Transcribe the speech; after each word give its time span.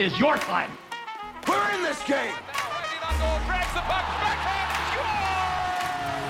Is 0.00 0.18
your 0.18 0.38
time. 0.38 0.70
We're 1.46 1.70
in 1.74 1.82
this 1.82 2.02
game. 2.04 2.32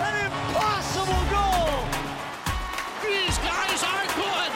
An 0.00 0.24
impossible 0.26 1.22
goal. 1.30 1.86
These 3.00 3.38
guys 3.38 3.84
are 3.84 4.06
good. 4.18 4.50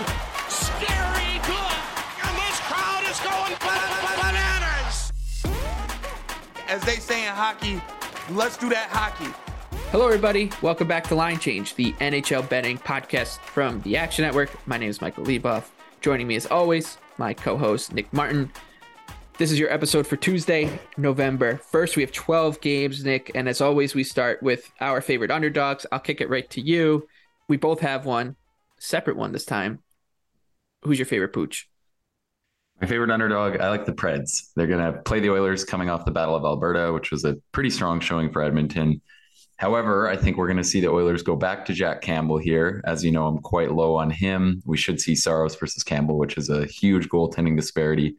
Scary 0.49 1.39
good. 1.47 1.79
And 2.25 2.37
this 2.43 2.59
crowd 2.67 3.05
is 3.09 3.21
going 3.21 3.55
bananas. 4.21 5.13
As 6.67 6.83
they 6.83 6.97
say 6.97 7.25
in 7.25 7.33
hockey, 7.33 7.81
let's 8.33 8.57
do 8.57 8.69
that 8.71 8.89
hockey. 8.91 9.33
Hello, 9.93 10.07
everybody. 10.07 10.51
Welcome 10.61 10.89
back 10.89 11.05
to 11.05 11.15
Line 11.15 11.39
Change, 11.39 11.77
the 11.77 11.93
NHL 12.01 12.49
betting 12.49 12.79
podcast 12.79 13.39
from 13.39 13.81
the 13.83 13.97
Action 13.97 14.25
Network. 14.25 14.51
My 14.67 14.77
name 14.77 14.91
is 14.91 15.01
Michael 15.01 15.25
Leboff. 15.25 15.67
Joining 16.01 16.27
me, 16.27 16.35
as 16.35 16.47
always, 16.47 16.99
my 17.17 17.33
co 17.33 17.57
host, 17.57 17.93
Nick 17.93 18.13
Martin. 18.13 18.51
This 19.37 19.51
is 19.51 19.59
your 19.59 19.73
episode 19.73 20.07
for 20.07 20.15
Tuesday, 20.15 20.79
November 20.97 21.61
1st. 21.73 21.97
We 21.97 22.03
have 22.03 22.13
12 22.13 22.61
games, 22.61 23.05
Nick. 23.05 23.33
And 23.35 23.49
as 23.49 23.61
always, 23.61 23.93
we 23.93 24.05
start 24.05 24.41
with 24.45 24.71
our 24.81 25.01
favorite 25.01 25.33
underdogs. 25.33 25.85
I'll 25.91 25.99
kick 25.99 26.21
it 26.21 26.31
right 26.31 26.49
to 26.51 26.61
you. 26.61 27.09
We 27.49 27.57
both 27.57 27.81
have 27.81 28.07
one, 28.07 28.37
separate 28.79 29.17
one 29.17 29.33
this 29.33 29.45
time. 29.45 29.83
Who's 30.83 31.01
your 31.01 31.07
favorite 31.07 31.33
pooch? 31.33 31.69
My 32.81 32.87
favorite 32.87 33.11
underdog, 33.11 33.57
I 33.57 33.71
like 33.71 33.87
the 33.87 33.93
Preds. 33.93 34.53
They're 34.55 34.69
going 34.69 34.93
to 34.93 35.01
play 35.01 35.19
the 35.19 35.31
Oilers 35.31 35.65
coming 35.65 35.91
off 35.91 36.05
the 36.05 36.13
Battle 36.13 36.37
of 36.37 36.45
Alberta, 36.45 36.93
which 36.93 37.11
was 37.11 37.25
a 37.25 37.35
pretty 37.51 37.71
strong 37.71 37.99
showing 37.99 38.31
for 38.31 38.41
Edmonton. 38.41 39.03
However, 39.57 40.07
I 40.09 40.17
think 40.17 40.37
we're 40.37 40.47
going 40.47 40.59
to 40.59 40.65
see 40.65 40.81
the 40.81 40.91
Oilers 40.91 41.25
go 41.25 41.35
back 41.35 41.65
to 41.65 41.73
Jack 41.73 42.03
Campbell 42.03 42.39
here. 42.39 42.81
As 42.87 43.05
you 43.05 43.11
know, 43.11 43.27
I'm 43.27 43.39
quite 43.39 43.73
low 43.73 43.97
on 43.97 44.11
him. 44.11 44.63
We 44.65 44.77
should 44.77 45.01
see 45.01 45.17
Saros 45.17 45.57
versus 45.57 45.83
Campbell, 45.83 46.19
which 46.19 46.39
is 46.39 46.51
a 46.51 46.67
huge 46.67 47.09
goaltending 47.09 47.57
disparity. 47.57 48.15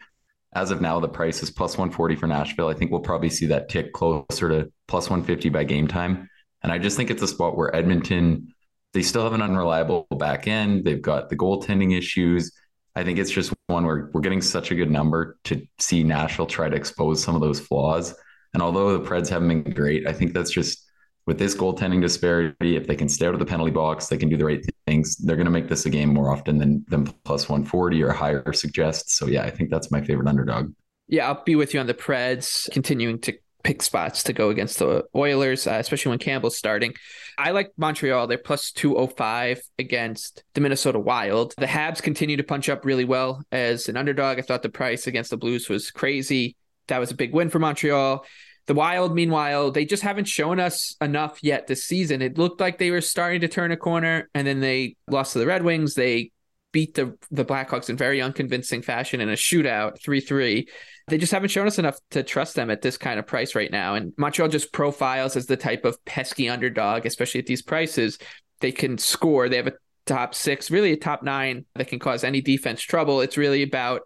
As 0.55 0.71
of 0.71 0.79
now, 0.79 0.99
the 1.01 1.09
price 1.09 1.43
is 1.43 1.51
plus 1.51 1.77
140 1.77 2.15
for 2.15 2.27
Nashville. 2.27 2.69
I 2.69 2.73
think 2.73 2.89
we'll 2.89 3.01
probably 3.01 3.29
see 3.29 3.45
that 3.47 3.67
tick 3.67 3.91
closer 3.91 4.49
to 4.49 4.71
plus 4.87 5.09
150 5.09 5.49
by 5.49 5.65
game 5.65 5.87
time. 5.87 6.29
And 6.63 6.71
I 6.71 6.77
just 6.77 6.95
think 6.95 7.11
it's 7.11 7.21
a 7.21 7.27
spot 7.27 7.57
where 7.57 7.75
Edmonton, 7.75 8.53
they 8.93 9.01
still 9.03 9.23
have 9.23 9.33
an 9.33 9.41
unreliable 9.41 10.07
back 10.17 10.47
end. 10.47 10.85
They've 10.85 11.01
got 11.01 11.29
the 11.29 11.35
goaltending 11.35 11.95
issues. 11.95 12.53
I 12.95 13.03
think 13.03 13.19
it's 13.19 13.29
just 13.29 13.53
one 13.67 13.85
where 13.85 14.09
we're 14.13 14.21
getting 14.21 14.41
such 14.41 14.71
a 14.71 14.75
good 14.75 14.89
number 14.89 15.37
to 15.43 15.67
see 15.77 16.03
Nashville 16.03 16.45
try 16.45 16.69
to 16.69 16.75
expose 16.75 17.21
some 17.21 17.35
of 17.35 17.41
those 17.41 17.59
flaws. 17.59 18.15
And 18.53 18.63
although 18.63 18.97
the 18.97 19.05
Preds 19.07 19.27
haven't 19.27 19.49
been 19.49 19.73
great, 19.73 20.07
I 20.07 20.13
think 20.13 20.33
that's 20.33 20.51
just 20.51 20.84
with 21.25 21.39
this 21.39 21.55
goaltending 21.55 22.01
disparity, 22.01 22.75
if 22.75 22.87
they 22.87 22.95
can 22.95 23.09
stay 23.09 23.25
out 23.25 23.33
of 23.33 23.39
the 23.39 23.45
penalty 23.45 23.71
box, 23.71 24.07
they 24.07 24.17
can 24.17 24.29
do 24.29 24.37
the 24.37 24.45
right 24.45 24.63
things. 24.85 25.15
They're 25.17 25.35
going 25.35 25.45
to 25.45 25.51
make 25.51 25.67
this 25.67 25.85
a 25.85 25.89
game 25.89 26.13
more 26.13 26.31
often 26.31 26.57
than 26.57 26.85
than 26.87 27.05
plus 27.23 27.49
140 27.49 28.03
or 28.03 28.11
higher 28.11 28.53
suggests. 28.53 29.17
So 29.17 29.27
yeah, 29.27 29.43
I 29.43 29.49
think 29.49 29.69
that's 29.69 29.91
my 29.91 30.01
favorite 30.01 30.27
underdog. 30.27 30.71
Yeah, 31.07 31.27
I'll 31.27 31.43
be 31.43 31.55
with 31.55 31.73
you 31.73 31.79
on 31.79 31.87
the 31.87 31.93
Preds, 31.93 32.69
continuing 32.71 33.19
to 33.21 33.33
pick 33.63 33.81
spots 33.81 34.23
to 34.23 34.33
go 34.33 34.49
against 34.49 34.77
the 34.77 35.03
Oilers, 35.15 35.65
uh, 35.65 35.73
especially 35.73 36.11
when 36.11 36.19
Campbell's 36.19 36.55
starting. 36.55 36.93
I 37.37 37.51
like 37.51 37.71
Montreal. 37.77 38.27
They're 38.27 38.37
plus 38.37 38.71
205 38.71 39.59
against 39.79 40.43
the 40.53 40.61
Minnesota 40.61 40.99
Wild. 40.99 41.53
The 41.57 41.65
Habs 41.65 42.01
continue 42.01 42.37
to 42.37 42.43
punch 42.43 42.69
up 42.69 42.85
really 42.85 43.05
well 43.05 43.43
as 43.51 43.89
an 43.89 43.97
underdog. 43.97 44.37
I 44.37 44.43
thought 44.43 44.61
the 44.61 44.69
price 44.69 45.07
against 45.07 45.31
the 45.31 45.37
Blues 45.37 45.67
was 45.67 45.89
crazy. 45.89 46.55
That 46.87 46.99
was 46.99 47.09
a 47.09 47.15
big 47.15 47.33
win 47.33 47.49
for 47.49 47.57
Montreal. 47.57 48.23
The 48.67 48.73
Wild, 48.73 49.13
meanwhile, 49.13 49.69
they 49.71 49.85
just 49.85 50.01
haven't 50.01 50.25
shown 50.25 50.59
us 50.59 50.95
enough 50.99 51.37
yet 51.43 51.67
this 51.67 51.85
season. 51.85 52.21
It 52.21 52.37
looked 52.37 52.59
like 52.59 52.79
they 52.79 52.89
were 52.89 53.01
starting 53.01 53.41
to 53.41 53.47
turn 53.47 53.71
a 53.71 53.77
corner, 53.77 54.29
and 54.33 54.47
then 54.47 54.59
they 54.59 54.95
lost 55.07 55.33
to 55.33 55.39
the 55.39 55.45
Red 55.45 55.63
Wings. 55.63 55.93
They 55.93 56.31
beat 56.71 56.95
the 56.95 57.17
the 57.31 57.45
Blackhawks 57.45 57.89
in 57.89 57.95
very 57.95 58.21
unconvincing 58.21 58.81
fashion 58.81 59.21
in 59.21 59.29
a 59.29 59.33
shootout, 59.33 60.01
three 60.03 60.19
three. 60.19 60.67
They 61.07 61.17
just 61.17 61.31
haven't 61.31 61.49
shown 61.49 61.67
us 61.67 61.77
enough 61.77 61.99
to 62.11 62.23
trust 62.23 62.55
them 62.55 62.71
at 62.71 62.81
this 62.81 62.97
kind 62.97 63.19
of 63.19 63.27
price 63.27 63.53
right 63.53 63.71
now. 63.71 63.93
And 63.93 64.13
Montreal 64.17 64.49
just 64.49 64.73
profiles 64.73 65.35
as 65.35 65.45
the 65.45 65.55
type 65.55 65.85
of 65.85 66.03
pesky 66.05 66.49
underdog, 66.49 67.05
especially 67.05 67.39
at 67.39 67.45
these 67.45 67.61
prices. 67.61 68.17
They 68.59 68.71
can 68.71 68.97
score. 68.97 69.47
They 69.47 69.57
have 69.57 69.67
a 69.67 69.73
top 70.05 70.33
six, 70.33 70.71
really 70.71 70.91
a 70.91 70.97
top 70.97 71.23
nine 71.23 71.65
that 71.75 71.87
can 71.87 71.99
cause 71.99 72.23
any 72.23 72.41
defense 72.41 72.81
trouble. 72.81 73.21
It's 73.21 73.37
really 73.37 73.61
about 73.61 74.01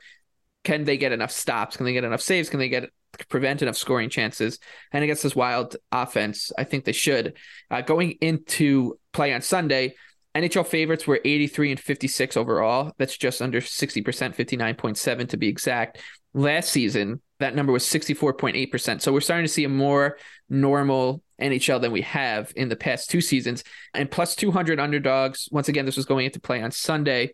can 0.63 0.83
they 0.83 0.97
get 0.97 1.13
enough 1.13 1.31
stops? 1.31 1.77
Can 1.77 1.85
they 1.85 1.93
get 1.93 2.03
enough 2.03 2.21
saves? 2.21 2.49
Can 2.49 2.59
they 2.59 2.69
get 2.69 2.89
prevent 3.28 3.62
enough 3.62 3.78
scoring 3.78 4.09
chances. 4.09 4.59
And 4.91 5.03
against 5.03 5.24
this 5.24 5.35
wild 5.35 5.75
offense, 5.91 6.52
I 6.57 6.63
think 6.63 6.85
they 6.85 6.91
should. 6.91 7.38
Uh, 7.69 7.81
going 7.81 8.12
into 8.22 9.00
play 9.12 9.34
on 9.34 9.41
Sunday, 9.41 9.96
NHL 10.35 10.66
favorites 10.66 11.07
were 11.07 11.19
83 11.25 11.72
and 11.72 11.80
56 11.80 12.38
overall. 12.38 12.94
That's 12.97 13.18
just 13.18 13.41
under 13.41 13.62
60%, 13.62 14.03
59.7 14.03 15.30
to 15.30 15.38
be 15.38 15.47
exact. 15.47 16.00
Last 16.34 16.69
season, 16.69 17.22
that 17.40 17.56
number 17.56 17.72
was 17.72 17.84
64.8%. 17.84 19.02
So 19.02 19.12
we're 19.12 19.22
starting 19.22 19.46
to 19.46 19.51
see 19.51 19.63
a 19.63 19.69
more 19.69 20.18
normal 20.50 21.24
NHL 21.41 21.81
than 21.81 21.91
we 21.91 22.01
have 22.01 22.53
in 22.56 22.69
the 22.69 22.75
past 22.75 23.09
two 23.09 23.22
seasons. 23.22 23.63
And 23.94 24.12
plus 24.12 24.36
200 24.36 24.80
underdogs. 24.80 25.50
Once 25.51 25.69
again, 25.69 25.86
this 25.86 25.97
was 25.97 26.06
going 26.06 26.25
into 26.25 26.40
play 26.40 26.62
on 26.62 26.72
Sunday. 26.72 27.34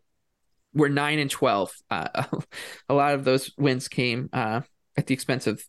We're 0.74 0.90
9 0.90 1.20
and 1.20 1.30
12. 1.30 1.74
Uh, 1.90 2.24
a 2.90 2.94
lot 2.94 3.14
of 3.14 3.24
those 3.24 3.52
wins 3.58 3.88
came 3.88 4.30
uh, 4.32 4.62
at 4.98 5.08
the 5.08 5.14
expense 5.14 5.48
of 5.48 5.64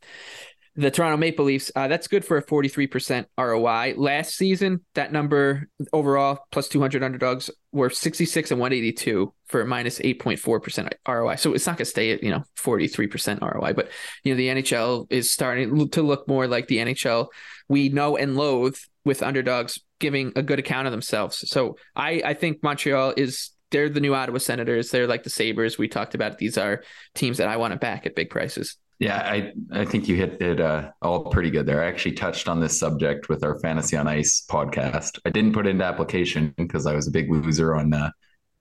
the 0.77 0.91
Toronto 0.91 1.17
Maple 1.17 1.47
Leafs. 1.47 1.73
Uh, 1.75 1.89
that's 1.89 2.07
good 2.07 2.25
for 2.25 2.37
a 2.37 2.45
43% 2.45 3.25
ROI. 3.39 3.95
Last 3.97 4.35
season, 4.35 4.85
that 4.95 5.11
number 5.11 5.69
overall 5.93 6.41
plus 6.53 6.69
200 6.69 7.03
underdogs 7.03 7.51
were 7.73 7.89
66 7.89 8.51
and 8.51 8.61
182 8.61 9.33
for 9.47 9.65
minus 9.65 9.99
8.4% 9.99 10.93
ROI. 11.09 11.37
So 11.37 11.55
it's 11.55 11.67
not 11.67 11.79
going 11.79 11.87
to 11.87 11.91
stay 11.91 12.13
at, 12.13 12.23
you 12.23 12.31
know, 12.31 12.45
43% 12.59 13.41
ROI, 13.41 13.73
but 13.73 13.91
you 14.23 14.33
know, 14.33 14.37
the 14.37 14.49
NHL 14.49 15.07
is 15.11 15.33
starting 15.33 15.89
to 15.89 16.03
look 16.03 16.29
more 16.29 16.47
like 16.47 16.69
the 16.69 16.79
NHL 16.79 17.29
we 17.69 17.89
know 17.89 18.17
and 18.17 18.37
loathe 18.37 18.77
with 19.05 19.23
underdogs 19.23 19.81
giving 19.99 20.33
a 20.37 20.43
good 20.43 20.59
account 20.59 20.87
of 20.87 20.93
themselves. 20.93 21.49
So 21.49 21.79
I, 21.95 22.23
I 22.25 22.35
think 22.35 22.63
Montreal 22.63 23.15
is 23.17 23.51
they're 23.71 23.89
the 23.89 24.01
new 24.01 24.15
Ottawa 24.15 24.39
Senators. 24.39 24.91
They're 24.91 25.07
like 25.07 25.23
the 25.23 25.31
Sabres 25.31 25.79
we 25.79 25.89
talked 25.89 26.15
about. 26.15 26.39
These 26.39 26.59
are 26.59 26.83
teams 27.15 27.39
that 27.39 27.49
I 27.49 27.57
want 27.57 27.73
to 27.73 27.79
back 27.79 28.07
at 28.07 28.15
big 28.15 28.31
prices. 28.31 28.77
Yeah, 28.99 29.19
I 29.19 29.53
I 29.73 29.85
think 29.85 30.09
you 30.09 30.17
hit 30.17 30.41
it 30.41 30.61
uh, 30.61 30.91
all 31.03 31.27
pretty 31.27 31.51
good 31.51 31.67
there. 31.67 31.83
I 31.83 31.87
actually 31.87 32.13
touched 32.13 32.49
on 32.49 32.61
this 32.61 32.79
subject 32.79 33.29
with 33.29 33.45
our 33.45 33.59
Fantasy 33.59 33.97
on 33.97 34.07
Ice 34.09 34.47
podcast. 34.49 35.19
I 35.27 35.31
didn't 35.31 35.53
put 35.53 35.67
into 35.67 35.85
application 35.85 36.55
because 36.57 36.87
I 36.87 36.95
was 36.95 37.07
a 37.07 37.11
big 37.11 37.31
loser 37.31 37.75
on 37.75 37.93
uh, 37.93 38.11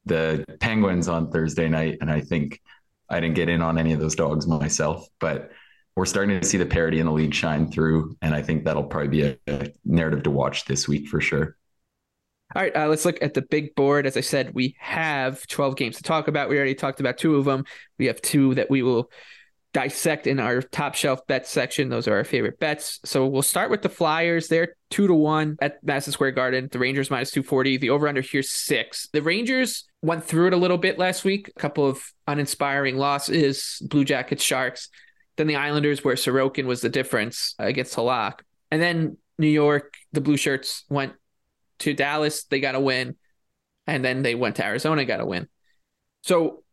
the 0.05 0.43
Penguins 0.59 1.07
on 1.07 1.31
Thursday 1.31 1.69
night, 1.69 1.99
and 2.01 2.11
I 2.11 2.19
think 2.19 2.61
I 3.09 3.21
didn't 3.21 3.35
get 3.35 3.47
in 3.47 3.61
on 3.61 3.77
any 3.77 3.93
of 3.93 3.99
those 4.01 4.15
dogs 4.15 4.45
myself. 4.45 5.07
But 5.19 5.51
we're 5.95 6.05
starting 6.05 6.41
to 6.41 6.45
see 6.45 6.57
the 6.57 6.65
parity 6.65 6.99
in 6.99 7.05
the 7.05 7.13
league 7.13 7.33
shine 7.33 7.71
through, 7.71 8.17
and 8.21 8.35
I 8.35 8.41
think 8.41 8.65
that'll 8.65 8.83
probably 8.83 9.07
be 9.07 9.21
a, 9.23 9.37
a 9.47 9.71
narrative 9.85 10.23
to 10.23 10.31
watch 10.31 10.65
this 10.65 10.85
week 10.85 11.07
for 11.07 11.21
sure. 11.21 11.55
All 12.53 12.61
right, 12.61 12.75
uh, 12.75 12.87
let's 12.87 13.05
look 13.05 13.17
at 13.21 13.33
the 13.33 13.41
big 13.41 13.73
board. 13.75 14.05
As 14.05 14.17
I 14.17 14.21
said, 14.21 14.53
we 14.53 14.75
have 14.79 15.47
12 15.47 15.77
games 15.77 15.97
to 15.97 16.03
talk 16.03 16.27
about. 16.27 16.49
We 16.49 16.57
already 16.57 16.75
talked 16.75 16.99
about 16.99 17.17
two 17.17 17.37
of 17.37 17.45
them. 17.45 17.63
We 17.97 18.07
have 18.07 18.21
two 18.21 18.53
that 18.55 18.69
we 18.69 18.83
will 18.83 19.09
dissect 19.75 20.25
in 20.25 20.39
our 20.39 20.61
top 20.61 20.95
shelf 20.95 21.27
bet 21.27 21.45
section. 21.45 21.89
Those 21.89 22.07
are 22.07 22.15
our 22.15 22.23
favorite 22.23 22.61
bets. 22.61 23.01
So 23.03 23.27
we'll 23.27 23.41
start 23.41 23.69
with 23.69 23.81
the 23.81 23.89
Flyers. 23.89 24.47
They're 24.47 24.77
two 24.89 25.05
to 25.05 25.13
one 25.13 25.57
at 25.61 25.83
Madison 25.83 26.13
Square 26.13 26.31
Garden. 26.31 26.69
The 26.71 26.79
Rangers 26.79 27.11
minus 27.11 27.31
240. 27.31 27.75
The 27.79 27.89
over 27.89 28.07
under 28.07 28.21
here 28.21 28.41
six. 28.41 29.09
The 29.11 29.21
Rangers 29.21 29.83
went 30.01 30.23
through 30.23 30.47
it 30.47 30.53
a 30.53 30.57
little 30.57 30.77
bit 30.77 30.97
last 30.97 31.25
week. 31.25 31.51
A 31.53 31.59
couple 31.59 31.85
of 31.85 32.01
uninspiring 32.25 32.95
losses, 32.95 33.85
Blue 33.89 34.05
Jackets, 34.05 34.41
Sharks. 34.41 34.87
Then 35.35 35.47
the 35.47 35.57
Islanders, 35.57 36.05
where 36.05 36.15
Sorokin 36.15 36.67
was 36.67 36.79
the 36.79 36.87
difference 36.87 37.53
against 37.59 37.97
Halak. 37.97 38.39
And 38.71 38.81
then 38.81 39.17
New 39.37 39.49
York, 39.49 39.95
the 40.13 40.21
Blue 40.21 40.37
Shirts 40.37 40.85
went 40.87 41.11
to 41.79 41.93
Dallas. 41.93 42.45
They 42.45 42.61
got 42.61 42.75
a 42.75 42.79
win. 42.79 43.17
And 43.87 44.05
then 44.05 44.21
they 44.21 44.35
went 44.35 44.55
to 44.55 44.65
Arizona, 44.65 45.03
got 45.03 45.19
a 45.19 45.25
win. 45.25 45.49
So 46.21 46.63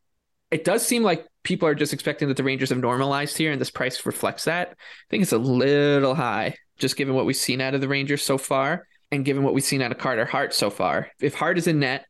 it 0.52 0.62
does 0.62 0.86
seem 0.86 1.02
like 1.02 1.26
people 1.42 1.68
are 1.68 1.74
just 1.74 1.92
expecting 1.92 2.28
that 2.28 2.36
the 2.36 2.44
Rangers 2.44 2.70
have 2.70 2.78
normalized 2.78 3.36
here, 3.36 3.52
and 3.52 3.60
this 3.60 3.70
price 3.70 4.04
reflects 4.06 4.44
that. 4.44 4.70
I 4.70 4.74
think 5.10 5.22
it's 5.22 5.32
a 5.32 5.38
little 5.38 6.14
high, 6.14 6.56
just 6.78 6.96
given 6.96 7.14
what 7.14 7.26
we've 7.26 7.36
seen 7.36 7.60
out 7.60 7.74
of 7.74 7.80
the 7.80 7.88
Rangers 7.88 8.22
so 8.22 8.38
far, 8.38 8.86
and 9.10 9.24
given 9.24 9.42
what 9.42 9.54
we've 9.54 9.64
seen 9.64 9.82
out 9.82 9.92
of 9.92 9.98
Carter 9.98 10.24
Hart 10.24 10.54
so 10.54 10.70
far. 10.70 11.08
If 11.20 11.34
Hart 11.34 11.58
is 11.58 11.66
in 11.66 11.80
net, 11.80 12.06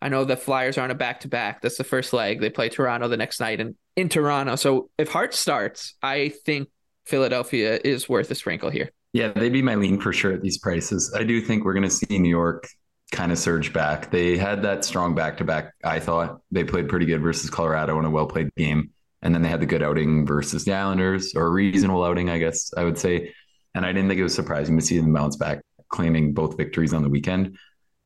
I 0.00 0.08
know 0.08 0.24
the 0.24 0.36
Flyers 0.36 0.76
are 0.76 0.82
on 0.82 0.90
a 0.90 0.94
back 0.94 1.20
to 1.20 1.28
back. 1.28 1.62
That's 1.62 1.78
the 1.78 1.84
first 1.84 2.12
leg. 2.12 2.40
They 2.40 2.50
play 2.50 2.68
Toronto 2.68 3.08
the 3.08 3.16
next 3.16 3.40
night 3.40 3.60
and 3.60 3.74
in 3.96 4.08
Toronto. 4.08 4.56
So 4.56 4.90
if 4.98 5.10
Hart 5.10 5.34
starts, 5.34 5.94
I 6.02 6.28
think 6.44 6.68
Philadelphia 7.06 7.80
is 7.82 8.08
worth 8.08 8.30
a 8.30 8.34
sprinkle 8.34 8.70
here. 8.70 8.90
Yeah, 9.14 9.28
they'd 9.28 9.52
be 9.52 9.62
my 9.62 9.76
lean 9.76 10.00
for 10.00 10.12
sure 10.12 10.32
at 10.32 10.42
these 10.42 10.58
prices. 10.58 11.14
I 11.16 11.24
do 11.24 11.40
think 11.40 11.64
we're 11.64 11.72
going 11.72 11.84
to 11.84 11.90
see 11.90 12.18
New 12.18 12.28
York 12.28 12.68
kind 13.12 13.32
of 13.32 13.38
surge 13.38 13.72
back. 13.72 14.10
They 14.10 14.36
had 14.36 14.62
that 14.62 14.84
strong 14.84 15.14
back 15.14 15.36
to 15.38 15.44
back. 15.44 15.72
I 15.84 16.00
thought 16.00 16.40
they 16.50 16.64
played 16.64 16.88
pretty 16.88 17.06
good 17.06 17.22
versus 17.22 17.50
Colorado 17.50 17.98
in 17.98 18.04
a 18.04 18.10
well 18.10 18.26
played 18.26 18.54
game. 18.56 18.90
And 19.22 19.34
then 19.34 19.42
they 19.42 19.48
had 19.48 19.60
the 19.60 19.66
good 19.66 19.82
outing 19.82 20.26
versus 20.26 20.64
the 20.64 20.74
Islanders, 20.74 21.34
or 21.34 21.46
a 21.46 21.50
reasonable 21.50 22.04
outing, 22.04 22.28
I 22.28 22.38
guess 22.38 22.72
I 22.76 22.84
would 22.84 22.98
say. 22.98 23.32
And 23.74 23.86
I 23.86 23.92
didn't 23.92 24.08
think 24.08 24.20
it 24.20 24.24
was 24.24 24.34
surprising 24.34 24.78
to 24.78 24.84
see 24.84 24.98
them 24.98 25.14
bounce 25.14 25.36
back, 25.36 25.62
claiming 25.88 26.34
both 26.34 26.58
victories 26.58 26.92
on 26.92 27.02
the 27.02 27.08
weekend. 27.08 27.56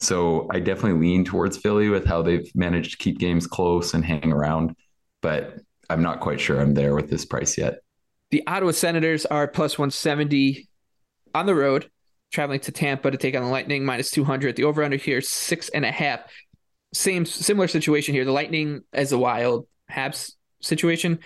So 0.01 0.47
I 0.51 0.61
definitely 0.61 1.01
lean 1.01 1.25
towards 1.25 1.57
Philly 1.57 1.89
with 1.89 2.07
how 2.07 2.23
they've 2.23 2.49
managed 2.55 2.93
to 2.93 2.97
keep 2.99 3.19
games 3.19 3.49
close 3.49 3.95
and 3.95 4.05
hang 4.05 4.33
around. 4.33 4.77
But 5.21 5.59
I'm 5.91 6.03
not 6.03 6.21
quite 6.21 6.41
sure 6.41 6.61
I'm 6.61 6.75
there 6.75 6.95
with 6.95 7.11
this 7.11 7.25
price 7.25 7.59
yet. 7.59 7.81
The 8.31 8.45
Ottawa 8.47 8.71
Senators 8.73 9.27
are 9.27 9.49
plus 9.49 9.77
170 9.77 10.69
on 11.35 11.47
the 11.47 11.55
road 11.55 11.91
traveling 12.31 12.61
to 12.61 12.73
Tampa 12.73 13.11
to 13.11 13.17
take 13.17 13.35
on 13.35 13.43
the 13.43 13.49
Lightning 13.49 13.85
minus 13.85 14.11
200. 14.11 14.57
The 14.57 14.65
over 14.65 14.83
under 14.83 14.97
here 14.97 15.21
six 15.21 15.69
and 15.69 15.85
a 15.85 15.93
half. 15.93 16.21
Same 16.93 17.25
similar 17.25 17.69
situation 17.69 18.15
here. 18.15 18.25
The 18.25 18.33
Lightning 18.33 18.83
as 18.93 19.13
a 19.13 19.19
wild 19.19 19.67
Habs 19.91 20.33
situation. 20.61 21.21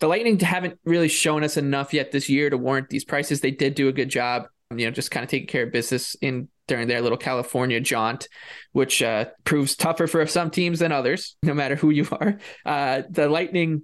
The 0.00 0.08
Lightning 0.08 0.38
haven't 0.40 0.78
really 0.84 1.08
shown 1.08 1.44
us 1.44 1.56
enough 1.56 1.92
yet 1.92 2.10
this 2.10 2.28
year 2.28 2.48
to 2.48 2.56
warrant 2.56 2.88
these 2.88 3.04
prices. 3.04 3.40
They 3.40 3.50
did 3.50 3.74
do 3.74 3.88
a 3.88 3.92
good 3.92 4.08
job, 4.08 4.44
you 4.74 4.86
know, 4.86 4.90
just 4.90 5.10
kind 5.10 5.24
of 5.24 5.30
taking 5.30 5.48
care 5.48 5.64
of 5.64 5.72
business 5.72 6.14
in 6.22 6.48
during 6.66 6.88
their 6.88 7.02
little 7.02 7.18
California 7.18 7.80
jaunt, 7.80 8.28
which 8.72 9.02
uh, 9.02 9.26
proves 9.44 9.74
tougher 9.74 10.06
for 10.06 10.24
some 10.26 10.50
teams 10.50 10.78
than 10.78 10.92
others, 10.92 11.36
no 11.42 11.52
matter 11.52 11.74
who 11.74 11.90
you 11.90 12.06
are. 12.12 12.38
Uh, 12.64 13.02
the 13.10 13.28
Lightning 13.28 13.82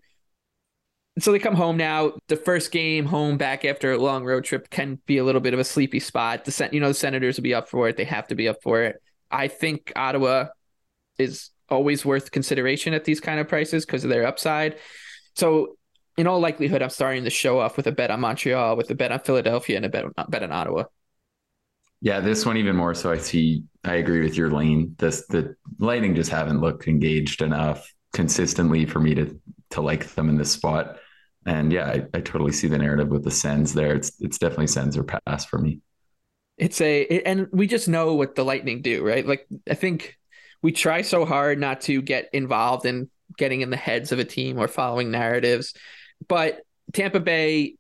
so 1.18 1.32
they 1.32 1.38
come 1.38 1.54
home 1.54 1.76
now. 1.76 2.12
The 2.28 2.36
first 2.36 2.70
game 2.70 3.06
home 3.06 3.38
back 3.38 3.64
after 3.64 3.92
a 3.92 3.98
long 3.98 4.24
road 4.24 4.44
trip 4.44 4.68
can 4.70 5.00
be 5.06 5.18
a 5.18 5.24
little 5.24 5.40
bit 5.40 5.54
of 5.54 5.60
a 5.60 5.64
sleepy 5.64 6.00
spot. 6.00 6.44
The 6.44 6.68
you 6.72 6.80
know 6.80 6.88
the 6.88 6.94
Senators 6.94 7.36
will 7.36 7.44
be 7.44 7.54
up 7.54 7.68
for 7.68 7.88
it. 7.88 7.96
They 7.96 8.04
have 8.04 8.28
to 8.28 8.34
be 8.34 8.48
up 8.48 8.56
for 8.62 8.82
it. 8.82 8.96
I 9.30 9.48
think 9.48 9.92
Ottawa 9.96 10.46
is 11.18 11.50
always 11.68 12.04
worth 12.04 12.30
consideration 12.30 12.94
at 12.94 13.04
these 13.04 13.20
kind 13.20 13.40
of 13.40 13.48
prices 13.48 13.86
because 13.86 14.04
of 14.04 14.10
their 14.10 14.26
upside. 14.26 14.76
So 15.34 15.76
in 16.16 16.26
all 16.26 16.40
likelihood, 16.40 16.82
I'm 16.82 16.90
starting 16.90 17.24
to 17.24 17.30
show 17.30 17.58
off 17.60 17.76
with 17.76 17.86
a 17.86 17.92
bet 17.92 18.10
on 18.10 18.20
Montreal, 18.20 18.76
with 18.76 18.90
a 18.90 18.94
bet 18.94 19.12
on 19.12 19.20
Philadelphia, 19.20 19.76
and 19.76 19.86
a 19.86 19.88
bet, 19.88 20.04
bet 20.28 20.42
on 20.42 20.52
Ottawa. 20.52 20.84
Yeah, 22.00 22.20
this 22.20 22.44
one 22.44 22.56
even 22.56 22.76
more 22.76 22.94
so. 22.94 23.10
I 23.10 23.19
see. 23.19 23.64
I 23.84 23.94
agree 23.94 24.20
with 24.20 24.36
your 24.36 24.50
lane. 24.50 24.94
This 24.98 25.26
the 25.26 25.56
Lightning 25.78 26.14
just 26.14 26.30
haven't 26.30 26.60
looked 26.60 26.88
engaged 26.88 27.40
enough 27.40 27.90
consistently 28.12 28.84
for 28.84 29.00
me 29.00 29.14
to 29.14 29.40
to 29.70 29.80
like 29.80 30.14
them 30.14 30.28
in 30.28 30.36
this 30.36 30.52
spot. 30.52 30.98
And 31.46 31.72
yeah, 31.72 31.87
I, 31.87 32.06
I 32.14 32.20
totally 32.20 32.52
see 32.52 32.66
the 32.66 32.78
narrative 32.78 33.08
with 33.08 33.25
the 33.25 33.31
Sens 33.31 33.72
there. 33.72 33.94
It's 33.94 34.12
it's 34.20 34.38
definitely 34.38 34.66
Sens 34.66 34.96
or 34.96 35.04
pass 35.04 35.44
for 35.44 35.58
me. 35.58 35.81
It's 36.58 36.81
a 36.81 37.06
and 37.25 37.48
we 37.52 37.66
just 37.66 37.88
know 37.88 38.14
what 38.14 38.34
the 38.34 38.44
Lightning 38.44 38.82
do, 38.82 39.04
right? 39.04 39.26
Like 39.26 39.46
I 39.70 39.75
think 39.75 40.16
we 40.62 40.72
try 40.72 41.02
so 41.02 41.25
hard 41.25 41.58
not 41.58 41.82
to 41.82 42.02
get 42.02 42.28
involved 42.32 42.84
in 42.84 43.08
getting 43.38 43.60
in 43.60 43.70
the 43.70 43.76
heads 43.76 44.12
of 44.12 44.19
a 44.19 44.25
team 44.25 44.58
or 44.58 44.69
following 44.69 45.10
narratives, 45.10 45.75
but 46.28 46.60
Tampa 46.93 47.20
Bay 47.20 47.76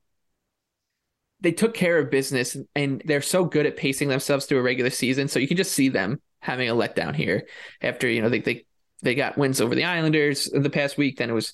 they 1.40 1.52
took 1.52 1.74
care 1.74 1.98
of 1.98 2.10
business 2.10 2.56
and 2.74 3.02
they're 3.04 3.20
so 3.20 3.44
good 3.44 3.66
at 3.66 3.76
pacing 3.76 4.08
themselves 4.08 4.46
through 4.46 4.58
a 4.58 4.62
regular 4.62 4.90
season. 4.90 5.28
So 5.28 5.38
you 5.38 5.48
can 5.48 5.56
just 5.56 5.72
see 5.72 5.88
them 5.88 6.20
having 6.40 6.68
a 6.68 6.74
letdown 6.74 7.14
here 7.14 7.46
after, 7.82 8.08
you 8.08 8.22
know, 8.22 8.28
they, 8.28 8.40
they, 8.40 8.64
they 9.02 9.14
got 9.14 9.36
wins 9.36 9.60
over 9.60 9.74
the 9.74 9.84
Islanders 9.84 10.46
in 10.46 10.62
the 10.62 10.70
past 10.70 10.96
week. 10.96 11.18
Then 11.18 11.28
it 11.28 11.34
was 11.34 11.52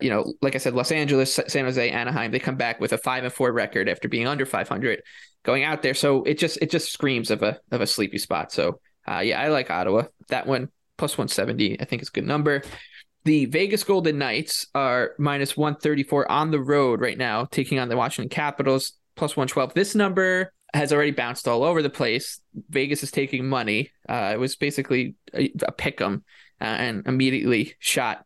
you 0.00 0.10
know, 0.10 0.34
like 0.42 0.54
I 0.54 0.58
said, 0.58 0.74
Los 0.74 0.92
Angeles, 0.92 1.40
San 1.48 1.64
Jose, 1.64 1.90
Anaheim, 1.90 2.30
they 2.30 2.38
come 2.38 2.56
back 2.56 2.80
with 2.80 2.92
a 2.92 2.98
five 2.98 3.24
and 3.24 3.32
four 3.32 3.52
record 3.52 3.88
after 3.88 4.08
being 4.08 4.26
under 4.26 4.44
500 4.44 5.02
going 5.42 5.64
out 5.64 5.82
there. 5.82 5.94
So 5.94 6.22
it 6.24 6.38
just 6.38 6.58
it 6.60 6.70
just 6.70 6.92
screams 6.92 7.30
of 7.30 7.42
a 7.42 7.58
of 7.70 7.80
a 7.80 7.86
sleepy 7.86 8.18
spot. 8.18 8.52
So 8.52 8.80
uh, 9.08 9.20
yeah, 9.20 9.40
I 9.40 9.48
like 9.48 9.70
Ottawa. 9.70 10.04
That 10.28 10.46
one 10.46 10.68
plus 10.98 11.16
170, 11.16 11.80
I 11.80 11.84
think 11.84 12.02
is 12.02 12.08
a 12.08 12.12
good 12.12 12.26
number. 12.26 12.62
The 13.24 13.46
Vegas 13.46 13.84
Golden 13.84 14.18
Knights 14.18 14.66
are 14.74 15.12
minus 15.18 15.56
134 15.56 16.30
on 16.30 16.50
the 16.50 16.60
road 16.60 17.00
right 17.00 17.18
now, 17.18 17.44
taking 17.44 17.78
on 17.78 17.88
the 17.88 17.96
Washington 17.96 18.28
Capitals 18.28 18.92
plus 19.16 19.36
112. 19.36 19.74
This 19.74 19.94
number 19.94 20.52
has 20.72 20.92
already 20.92 21.10
bounced 21.10 21.48
all 21.48 21.64
over 21.64 21.82
the 21.82 21.90
place. 21.90 22.40
Vegas 22.70 23.02
is 23.02 23.10
taking 23.10 23.46
money. 23.46 23.90
Uh, 24.08 24.30
it 24.34 24.38
was 24.38 24.56
basically 24.56 25.14
a, 25.34 25.52
a 25.66 25.72
pick 25.72 26.00
'em 26.00 26.24
uh, 26.60 26.64
and 26.64 27.06
immediately 27.06 27.74
shot 27.78 28.24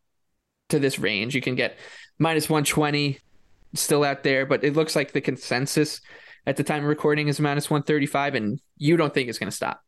to 0.70 0.78
this 0.78 0.98
range. 0.98 1.34
You 1.34 1.40
can 1.40 1.54
get 1.54 1.78
minus 2.18 2.48
120 2.48 3.18
still 3.74 4.04
out 4.04 4.22
there, 4.22 4.46
but 4.46 4.64
it 4.64 4.74
looks 4.74 4.96
like 4.96 5.12
the 5.12 5.20
consensus 5.20 6.00
at 6.46 6.56
the 6.56 6.64
time 6.64 6.82
of 6.82 6.88
recording 6.88 7.28
is 7.28 7.40
minus 7.40 7.70
135, 7.70 8.34
and 8.34 8.60
you 8.76 8.96
don't 8.96 9.12
think 9.12 9.28
it's 9.28 9.38
going 9.38 9.50
to 9.50 9.56
stop. 9.56 9.80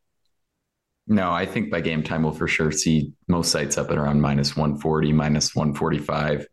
No, 1.08 1.32
I 1.32 1.46
think 1.46 1.70
by 1.70 1.80
game 1.80 2.02
time 2.02 2.22
we'll 2.22 2.32
for 2.32 2.46
sure 2.46 2.70
see 2.70 3.12
most 3.26 3.50
sites 3.50 3.76
up 3.76 3.90
at 3.90 3.98
around 3.98 4.20
minus 4.20 4.56
140, 4.56 5.12
minus 5.12 5.54
145, 5.54 6.46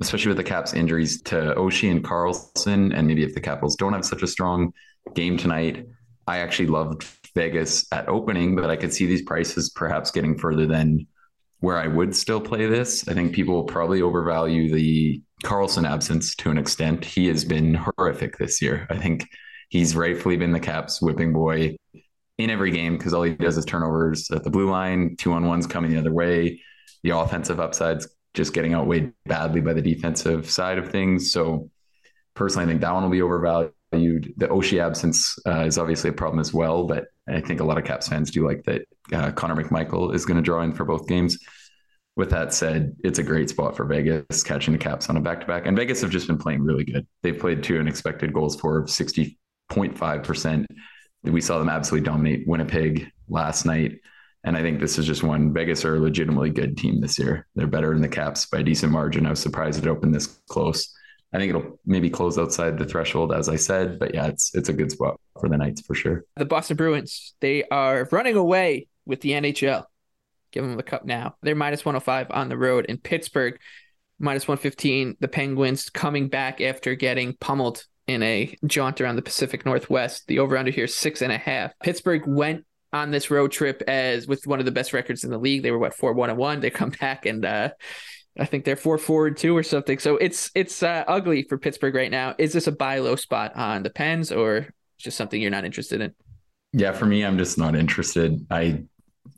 especially 0.00 0.28
with 0.28 0.36
the 0.36 0.44
Caps 0.44 0.74
injuries 0.74 1.22
to 1.22 1.54
Oshie 1.56 1.90
and 1.90 2.02
Carlson. 2.02 2.92
And 2.92 3.06
maybe 3.06 3.22
if 3.22 3.34
the 3.34 3.40
Capitals 3.40 3.76
don't 3.76 3.92
have 3.92 4.04
such 4.04 4.22
a 4.22 4.26
strong 4.26 4.72
game 5.14 5.36
tonight, 5.36 5.86
I 6.26 6.38
actually 6.38 6.66
loved 6.66 7.04
Vegas 7.34 7.86
at 7.92 8.08
opening, 8.08 8.56
but 8.56 8.68
I 8.68 8.76
could 8.76 8.92
see 8.92 9.06
these 9.06 9.22
prices 9.22 9.70
perhaps 9.70 10.10
getting 10.10 10.36
further 10.36 10.66
than 10.66 11.06
where 11.60 11.76
I 11.76 11.86
would 11.86 12.14
still 12.14 12.40
play 12.40 12.66
this. 12.66 13.08
I 13.08 13.14
think 13.14 13.32
people 13.32 13.54
will 13.54 13.64
probably 13.64 14.02
overvalue 14.02 14.72
the 14.72 15.22
Carlson 15.44 15.84
absence 15.84 16.34
to 16.36 16.50
an 16.50 16.58
extent. 16.58 17.04
He 17.04 17.26
has 17.28 17.44
been 17.44 17.74
horrific 17.74 18.38
this 18.38 18.62
year. 18.62 18.86
I 18.90 18.96
think 18.96 19.26
he's 19.68 19.96
rightfully 19.96 20.36
been 20.36 20.52
the 20.52 20.60
Caps 20.60 21.02
whipping 21.02 21.32
boy 21.32 21.76
in 22.38 22.50
every 22.50 22.70
game 22.70 22.96
because 22.96 23.12
all 23.12 23.24
he 23.24 23.34
does 23.34 23.58
is 23.58 23.64
turnovers 23.64 24.30
at 24.30 24.44
the 24.44 24.50
blue 24.50 24.70
line, 24.70 25.16
two 25.16 25.32
on 25.32 25.46
ones 25.46 25.66
coming 25.66 25.90
the 25.90 25.98
other 25.98 26.12
way. 26.12 26.60
The 27.02 27.10
offensive 27.10 27.60
upside's 27.60 28.08
just 28.34 28.52
getting 28.52 28.74
outweighed 28.74 29.12
badly 29.26 29.60
by 29.60 29.72
the 29.72 29.82
defensive 29.82 30.48
side 30.48 30.78
of 30.78 30.90
things. 30.90 31.32
So 31.32 31.70
personally, 32.34 32.66
I 32.66 32.68
think 32.68 32.80
that 32.82 32.94
one 32.94 33.02
will 33.02 33.10
be 33.10 33.22
overvalued. 33.22 33.72
The 33.90 34.48
Oshie 34.50 34.82
absence 34.84 35.38
uh, 35.46 35.64
is 35.64 35.78
obviously 35.78 36.10
a 36.10 36.12
problem 36.12 36.40
as 36.40 36.52
well, 36.52 36.84
but 36.84 37.06
I 37.28 37.40
think 37.40 37.60
a 37.60 37.64
lot 37.64 37.78
of 37.78 37.84
Caps 37.84 38.08
fans 38.08 38.30
do 38.30 38.46
like 38.46 38.64
that 38.64 38.82
uh, 39.12 39.32
Connor 39.32 39.62
McMichael 39.62 40.14
is 40.14 40.26
going 40.26 40.36
to 40.36 40.42
draw 40.42 40.62
in 40.62 40.72
for 40.72 40.84
both 40.84 41.06
games. 41.06 41.38
With 42.16 42.30
that 42.30 42.52
said, 42.52 42.96
it's 43.04 43.20
a 43.20 43.22
great 43.22 43.48
spot 43.48 43.76
for 43.76 43.84
Vegas 43.84 44.42
catching 44.42 44.72
the 44.72 44.78
Caps 44.78 45.08
on 45.08 45.16
a 45.16 45.20
back 45.20 45.40
to 45.40 45.46
back. 45.46 45.66
And 45.66 45.76
Vegas 45.76 46.00
have 46.00 46.10
just 46.10 46.26
been 46.26 46.38
playing 46.38 46.62
really 46.62 46.84
good. 46.84 47.06
They've 47.22 47.38
played 47.38 47.62
to 47.64 47.78
an 47.78 47.86
expected 47.86 48.32
goals 48.32 48.56
for 48.56 48.84
60.5%. 48.84 50.66
We 51.22 51.40
saw 51.40 51.58
them 51.58 51.68
absolutely 51.68 52.06
dominate 52.06 52.48
Winnipeg 52.48 53.10
last 53.28 53.64
night. 53.64 54.00
And 54.44 54.56
I 54.56 54.62
think 54.62 54.80
this 54.80 54.98
is 54.98 55.06
just 55.06 55.22
one. 55.22 55.52
Vegas 55.52 55.84
are 55.84 55.96
a 55.96 56.00
legitimately 56.00 56.50
good 56.50 56.76
team 56.76 57.00
this 57.00 57.18
year. 57.18 57.46
They're 57.54 57.66
better 57.66 57.92
than 57.92 58.02
the 58.02 58.08
Caps 58.08 58.46
by 58.46 58.58
a 58.58 58.62
decent 58.62 58.92
margin. 58.92 59.26
I 59.26 59.30
was 59.30 59.40
surprised 59.40 59.84
it 59.84 59.88
opened 59.88 60.14
this 60.14 60.38
close. 60.48 60.92
I 61.32 61.38
think 61.38 61.50
it'll 61.50 61.78
maybe 61.84 62.08
close 62.08 62.38
outside 62.38 62.78
the 62.78 62.86
threshold, 62.86 63.32
as 63.32 63.48
I 63.48 63.56
said. 63.56 63.98
But 63.98 64.14
yeah, 64.14 64.26
it's 64.26 64.54
it's 64.54 64.68
a 64.68 64.72
good 64.72 64.90
spot 64.90 65.20
for 65.38 65.48
the 65.48 65.58
Knights 65.58 65.82
for 65.82 65.94
sure. 65.94 66.24
The 66.36 66.44
Boston 66.44 66.76
Bruins, 66.76 67.34
they 67.40 67.64
are 67.64 68.08
running 68.10 68.36
away 68.36 68.88
with 69.04 69.20
the 69.20 69.32
NHL. 69.32 69.84
Give 70.52 70.64
them 70.64 70.76
the 70.76 70.82
cup 70.82 71.04
now. 71.04 71.36
They're 71.42 71.54
minus 71.54 71.84
105 71.84 72.28
on 72.30 72.48
the 72.48 72.56
road 72.56 72.86
in 72.86 72.96
Pittsburgh, 72.96 73.58
minus 74.18 74.48
115. 74.48 75.16
The 75.20 75.28
Penguins 75.28 75.90
coming 75.90 76.28
back 76.28 76.62
after 76.62 76.94
getting 76.94 77.34
pummeled 77.34 77.84
in 78.06 78.22
a 78.22 78.56
jaunt 78.64 79.00
around 79.02 79.16
the 79.16 79.22
Pacific 79.22 79.66
Northwest. 79.66 80.26
The 80.26 80.38
over 80.38 80.56
under 80.56 80.70
here 80.70 80.86
six 80.86 81.20
and 81.20 81.30
a 81.30 81.36
half. 81.36 81.72
Pittsburgh 81.82 82.26
went 82.26 82.64
on 82.90 83.10
this 83.10 83.30
road 83.30 83.52
trip 83.52 83.82
as 83.86 84.26
with 84.26 84.46
one 84.46 84.60
of 84.60 84.64
the 84.64 84.72
best 84.72 84.94
records 84.94 85.24
in 85.24 85.30
the 85.30 85.38
league. 85.38 85.62
They 85.62 85.70
were 85.70 85.78
what 85.78 85.94
four 85.94 86.14
one 86.14 86.30
and 86.30 86.38
one. 86.38 86.60
They 86.60 86.70
come 86.70 86.90
back 87.00 87.26
and 87.26 87.44
uh, 87.44 87.70
I 88.38 88.44
think 88.44 88.64
they're 88.64 88.76
four 88.76 88.98
forward 88.98 89.36
two 89.36 89.56
or 89.56 89.62
something. 89.62 89.98
So 89.98 90.16
it's 90.16 90.50
it's 90.54 90.82
uh, 90.82 91.04
ugly 91.08 91.42
for 91.42 91.58
Pittsburgh 91.58 91.94
right 91.94 92.10
now. 92.10 92.34
Is 92.38 92.52
this 92.52 92.66
a 92.66 92.72
buy 92.72 92.98
low 92.98 93.16
spot 93.16 93.54
on 93.56 93.82
the 93.82 93.90
Pens 93.90 94.30
or 94.30 94.68
just 94.96 95.16
something 95.16 95.40
you're 95.40 95.50
not 95.50 95.64
interested 95.64 96.00
in? 96.00 96.14
Yeah, 96.72 96.92
for 96.92 97.06
me, 97.06 97.24
I'm 97.24 97.38
just 97.38 97.58
not 97.58 97.74
interested. 97.74 98.46
I 98.50 98.84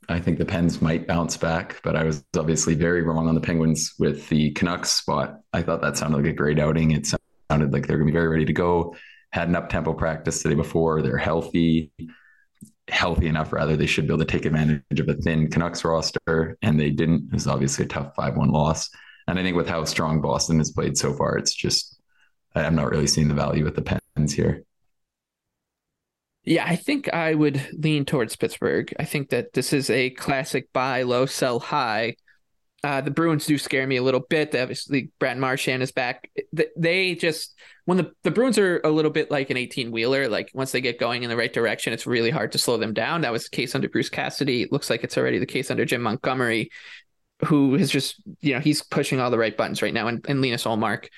I 0.08 0.20
think 0.20 0.38
the 0.38 0.44
Pens 0.44 0.82
might 0.82 1.06
bounce 1.06 1.36
back, 1.36 1.80
but 1.82 1.96
I 1.96 2.04
was 2.04 2.24
obviously 2.36 2.74
very 2.74 3.02
wrong 3.02 3.28
on 3.28 3.34
the 3.34 3.40
Penguins 3.40 3.94
with 3.98 4.28
the 4.28 4.50
Canucks 4.52 4.90
spot. 4.90 5.40
I 5.52 5.62
thought 5.62 5.80
that 5.82 5.96
sounded 5.96 6.18
like 6.18 6.26
a 6.26 6.32
great 6.32 6.58
outing. 6.58 6.90
It 6.90 7.06
sounded 7.06 7.72
like 7.72 7.86
they're 7.86 7.96
going 7.96 8.08
to 8.08 8.12
be 8.12 8.18
very 8.18 8.28
ready 8.28 8.44
to 8.44 8.52
go. 8.52 8.96
Had 9.32 9.48
an 9.48 9.56
up 9.56 9.68
tempo 9.68 9.94
practice 9.94 10.42
the 10.42 10.48
day 10.48 10.54
before. 10.56 11.02
They're 11.02 11.16
healthy, 11.16 11.92
healthy 12.90 13.26
enough 13.26 13.52
rather. 13.52 13.76
They 13.76 13.86
should 13.86 14.06
be 14.06 14.12
able 14.12 14.24
to 14.24 14.30
take 14.30 14.44
advantage 14.44 15.00
of 15.00 15.08
a 15.08 15.14
thin 15.14 15.50
Canucks 15.50 15.84
roster, 15.84 16.56
and 16.62 16.78
they 16.78 16.90
didn't. 16.90 17.28
It 17.28 17.34
was 17.34 17.46
obviously 17.46 17.84
a 17.84 17.88
tough 17.88 18.14
5 18.14 18.36
1 18.36 18.50
loss. 18.50 18.90
And 19.26 19.38
I 19.38 19.42
think 19.42 19.56
with 19.56 19.68
how 19.68 19.84
strong 19.84 20.20
Boston 20.20 20.58
has 20.58 20.72
played 20.72 20.96
so 20.96 21.12
far, 21.12 21.38
it's 21.38 21.54
just, 21.54 22.00
I'm 22.54 22.74
not 22.74 22.90
really 22.90 23.06
seeing 23.06 23.28
the 23.28 23.34
value 23.34 23.64
with 23.64 23.76
the 23.76 24.00
Pens 24.16 24.32
here. 24.32 24.64
Yeah, 26.42 26.64
I 26.66 26.76
think 26.76 27.12
I 27.12 27.34
would 27.34 27.64
lean 27.72 28.04
towards 28.04 28.34
Pittsburgh. 28.34 28.92
I 28.98 29.04
think 29.04 29.28
that 29.30 29.52
this 29.52 29.72
is 29.72 29.90
a 29.90 30.10
classic 30.10 30.72
buy 30.72 31.02
low, 31.02 31.26
sell 31.26 31.60
high. 31.60 32.16
Uh, 32.82 33.00
the 33.02 33.10
Bruins 33.10 33.44
do 33.44 33.58
scare 33.58 33.86
me 33.86 33.96
a 33.96 34.02
little 34.02 34.20
bit. 34.20 34.54
Obviously, 34.54 35.10
Brad 35.18 35.36
Marchand 35.36 35.82
is 35.82 35.92
back. 35.92 36.30
They 36.76 37.14
just 37.14 37.54
when 37.84 37.96
the, 37.96 38.12
the 38.22 38.30
Bruins 38.30 38.56
are 38.56 38.80
a 38.84 38.88
little 38.90 39.10
bit 39.10 39.30
like 39.30 39.50
an 39.50 39.56
18 39.56 39.90
wheeler, 39.90 40.28
like 40.28 40.50
once 40.54 40.70
they 40.70 40.80
get 40.80 41.00
going 41.00 41.22
in 41.22 41.28
the 41.28 41.36
right 41.36 41.52
direction, 41.52 41.92
it's 41.92 42.06
really 42.06 42.30
hard 42.30 42.52
to 42.52 42.58
slow 42.58 42.76
them 42.76 42.94
down. 42.94 43.22
That 43.22 43.32
was 43.32 43.44
the 43.44 43.56
case 43.56 43.74
under 43.74 43.88
Bruce 43.88 44.08
Cassidy. 44.08 44.62
It 44.62 44.70
looks 44.70 44.88
like 44.88 45.02
it's 45.02 45.18
already 45.18 45.38
the 45.38 45.46
case 45.46 45.70
under 45.70 45.84
Jim 45.84 46.02
Montgomery, 46.02 46.70
who 47.46 47.74
has 47.74 47.90
just, 47.90 48.22
you 48.40 48.54
know, 48.54 48.60
he's 48.60 48.82
pushing 48.82 49.18
all 49.18 49.30
the 49.30 49.38
right 49.38 49.56
buttons 49.56 49.82
right 49.82 49.92
now. 49.92 50.06
And, 50.06 50.24
and 50.28 50.40
Linus 50.40 50.64
Ullmark 50.64 51.08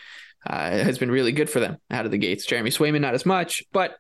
uh, 0.47 0.71
has 0.71 0.99
been 0.99 1.11
really 1.11 1.33
good 1.33 1.51
for 1.51 1.61
them 1.61 1.77
out 1.91 2.07
of 2.07 2.11
the 2.11 2.19
gates. 2.19 2.47
Jeremy 2.47 2.71
Swayman, 2.71 3.01
not 3.01 3.15
as 3.15 3.27
much, 3.27 3.65
but 3.73 3.97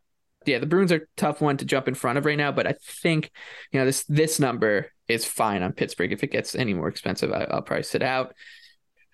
yeah, 0.46 0.58
the 0.58 0.66
Bruins 0.66 0.92
are 0.92 1.08
tough 1.16 1.40
one 1.40 1.58
to 1.58 1.64
jump 1.64 1.88
in 1.88 1.94
front 1.94 2.18
of 2.18 2.24
right 2.24 2.38
now, 2.38 2.52
but 2.52 2.66
I 2.66 2.74
think 2.82 3.30
you 3.70 3.78
know 3.78 3.86
this 3.86 4.04
this 4.04 4.40
number 4.40 4.90
is 5.12 5.24
fine 5.24 5.62
on 5.62 5.72
Pittsburgh. 5.72 6.12
If 6.12 6.22
it 6.22 6.30
gets 6.30 6.54
any 6.54 6.74
more 6.74 6.88
expensive, 6.88 7.32
I, 7.32 7.46
will 7.52 7.62
price 7.62 7.94
it 7.94 8.02
out. 8.02 8.34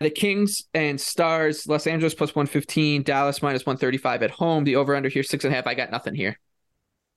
The 0.00 0.10
Kings 0.10 0.64
and 0.74 1.00
Stars, 1.00 1.66
Los 1.66 1.86
Angeles 1.86 2.14
plus 2.14 2.34
one 2.34 2.46
fifteen, 2.46 3.02
Dallas 3.02 3.42
minus 3.42 3.66
one 3.66 3.76
thirty 3.76 3.98
five 3.98 4.22
at 4.22 4.30
home. 4.30 4.64
The 4.64 4.76
over 4.76 4.94
under 4.94 5.08
here 5.08 5.22
six 5.22 5.44
and 5.44 5.52
a 5.52 5.56
half. 5.56 5.66
I 5.66 5.74
got 5.74 5.90
nothing 5.90 6.14
here. 6.14 6.38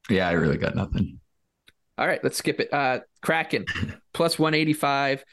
Yeah, 0.10 0.28
I 0.28 0.32
really 0.32 0.58
got 0.58 0.76
nothing. 0.76 1.20
All 1.98 2.08
right, 2.08 2.24
let's 2.24 2.38
skip 2.38 2.60
it. 2.60 2.74
Uh, 2.74 3.02
Kraken 3.22 3.66
plus 4.14 4.40
one 4.40 4.54
eighty 4.54 4.74
five 4.74 5.24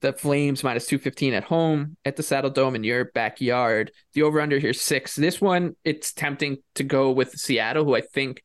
the 0.00 0.12
Flames 0.12 0.62
minus 0.62 0.86
215 0.86 1.34
at 1.34 1.44
home 1.44 1.96
at 2.04 2.16
the 2.16 2.22
Saddledome 2.22 2.76
in 2.76 2.84
your 2.84 3.06
backyard. 3.06 3.90
The 4.14 4.22
over 4.22 4.40
under 4.40 4.58
here 4.58 4.72
six. 4.72 5.16
This 5.16 5.40
one, 5.40 5.74
it's 5.84 6.12
tempting 6.12 6.58
to 6.76 6.84
go 6.84 7.10
with 7.10 7.32
Seattle, 7.32 7.84
who 7.84 7.96
I 7.96 8.02
think 8.02 8.42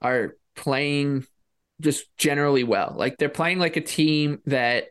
are 0.00 0.36
playing 0.56 1.26
just 1.80 2.06
generally 2.16 2.64
well. 2.64 2.94
Like 2.96 3.18
they're 3.18 3.28
playing 3.28 3.58
like 3.58 3.76
a 3.76 3.80
team 3.80 4.40
that 4.46 4.84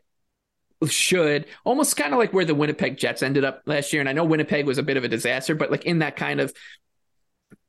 should 0.86 1.46
almost 1.64 1.96
kind 1.96 2.12
of 2.12 2.18
like 2.18 2.32
where 2.32 2.44
the 2.44 2.54
Winnipeg 2.54 2.96
Jets 2.96 3.22
ended 3.22 3.44
up 3.44 3.62
last 3.66 3.92
year. 3.92 4.00
And 4.00 4.08
I 4.08 4.12
know 4.12 4.24
Winnipeg 4.24 4.66
was 4.66 4.78
a 4.78 4.82
bit 4.82 4.96
of 4.96 5.04
a 5.04 5.08
disaster, 5.08 5.54
but 5.54 5.70
like 5.70 5.84
in 5.84 6.00
that 6.00 6.16
kind 6.16 6.40
of 6.40 6.52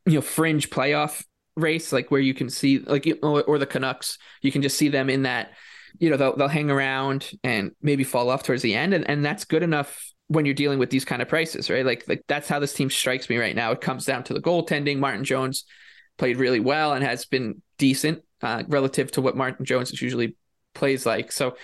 you 0.05 0.15
know 0.15 0.22
fringe 0.22 0.69
playoff 0.69 1.24
race, 1.55 1.91
like 1.91 2.12
where 2.12 2.22
you 2.22 2.34
can 2.34 2.50
see 2.50 2.79
like 2.79 3.07
or 3.24 3.57
the 3.57 3.65
Canucks, 3.65 4.17
you 4.41 4.51
can 4.51 4.62
just 4.62 4.77
see 4.77 4.89
them 4.89 5.10
in 5.10 5.24
that 5.24 5.51
you 6.00 6.10
know 6.10 6.17
they'll 6.17 6.36
they'll 6.36 6.48
hang 6.48 6.69
around 6.69 7.31
and 7.43 7.72
maybe 7.81 8.03
fall 8.03 8.29
off 8.29 8.43
towards 8.43 8.62
the 8.62 8.75
end, 8.75 8.93
and 8.93 9.10
and 9.10 9.24
that's 9.24 9.45
good 9.45 9.63
enough 9.63 10.12
when 10.27 10.45
you're 10.45 10.55
dealing 10.55 10.79
with 10.79 10.89
these 10.89 11.05
kind 11.05 11.22
of 11.22 11.29
prices, 11.29 11.69
right? 11.69 11.86
Like 11.86 12.03
like 12.07 12.24
that's 12.27 12.48
how 12.48 12.60
this 12.60 12.74
team 12.74 12.89
strikes 12.89 13.29
me 13.29 13.38
right 13.38 13.55
now. 13.55 13.72
It 13.72 13.81
comes 13.81 14.05
down 14.05 14.24
to 14.25 14.34
the 14.34 14.41
goaltending. 14.41 14.98
Martin 14.98 15.24
Jones 15.24 15.65
played 16.17 16.38
really 16.38 16.60
well 16.60 16.93
and 16.93 17.03
has 17.03 17.25
been 17.25 17.62
decent 17.77 18.24
uh, 18.45 18.63
relative 18.67 19.11
to 19.11 19.21
what 19.21 19.35
Martin 19.35 19.65
Jones 19.65 20.01
usually 20.01 20.37
plays 20.73 21.05
like. 21.05 21.31
So 21.31 21.57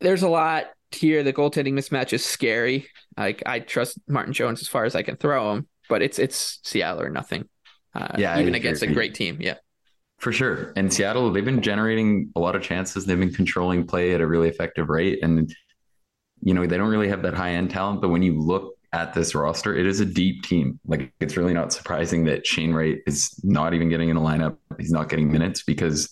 there's 0.00 0.22
a 0.22 0.28
lot 0.28 0.66
here. 0.92 1.22
The 1.22 1.32
goaltending 1.32 1.72
mismatch 1.72 2.12
is 2.12 2.24
scary. 2.24 2.86
Like 3.16 3.42
I 3.46 3.60
trust 3.60 3.98
Martin 4.06 4.32
Jones 4.32 4.60
as 4.60 4.68
far 4.68 4.84
as 4.84 4.94
I 4.94 5.02
can 5.02 5.16
throw 5.16 5.52
him, 5.52 5.68
but 5.88 6.02
it's 6.02 6.18
it's 6.18 6.60
Seattle 6.62 7.02
or 7.02 7.10
nothing. 7.10 7.48
Uh, 7.94 8.14
yeah, 8.18 8.38
even 8.38 8.54
against 8.54 8.82
a 8.82 8.86
great 8.86 9.14
team. 9.14 9.38
Yeah. 9.40 9.54
For 10.18 10.32
sure. 10.32 10.74
And 10.76 10.92
Seattle, 10.92 11.32
they've 11.32 11.44
been 11.44 11.62
generating 11.62 12.30
a 12.36 12.40
lot 12.40 12.54
of 12.54 12.62
chances. 12.62 13.06
They've 13.06 13.18
been 13.18 13.32
controlling 13.32 13.86
play 13.86 14.12
at 14.12 14.20
a 14.20 14.26
really 14.26 14.48
effective 14.48 14.90
rate. 14.90 15.20
And, 15.22 15.50
you 16.42 16.52
know, 16.52 16.66
they 16.66 16.76
don't 16.76 16.90
really 16.90 17.08
have 17.08 17.22
that 17.22 17.32
high 17.32 17.52
end 17.52 17.70
talent. 17.70 18.02
But 18.02 18.10
when 18.10 18.22
you 18.22 18.38
look 18.38 18.74
at 18.92 19.14
this 19.14 19.34
roster, 19.34 19.76
it 19.76 19.86
is 19.86 20.00
a 20.00 20.04
deep 20.04 20.42
team. 20.42 20.80
Like, 20.84 21.12
it's 21.20 21.36
really 21.36 21.54
not 21.54 21.72
surprising 21.72 22.24
that 22.24 22.46
Shane 22.46 22.72
Wright 22.72 22.98
is 23.06 23.40
not 23.44 23.74
even 23.74 23.88
getting 23.88 24.08
in 24.08 24.16
a 24.16 24.20
lineup. 24.20 24.56
He's 24.78 24.90
not 24.90 25.08
getting 25.08 25.30
minutes 25.30 25.62
because, 25.62 26.10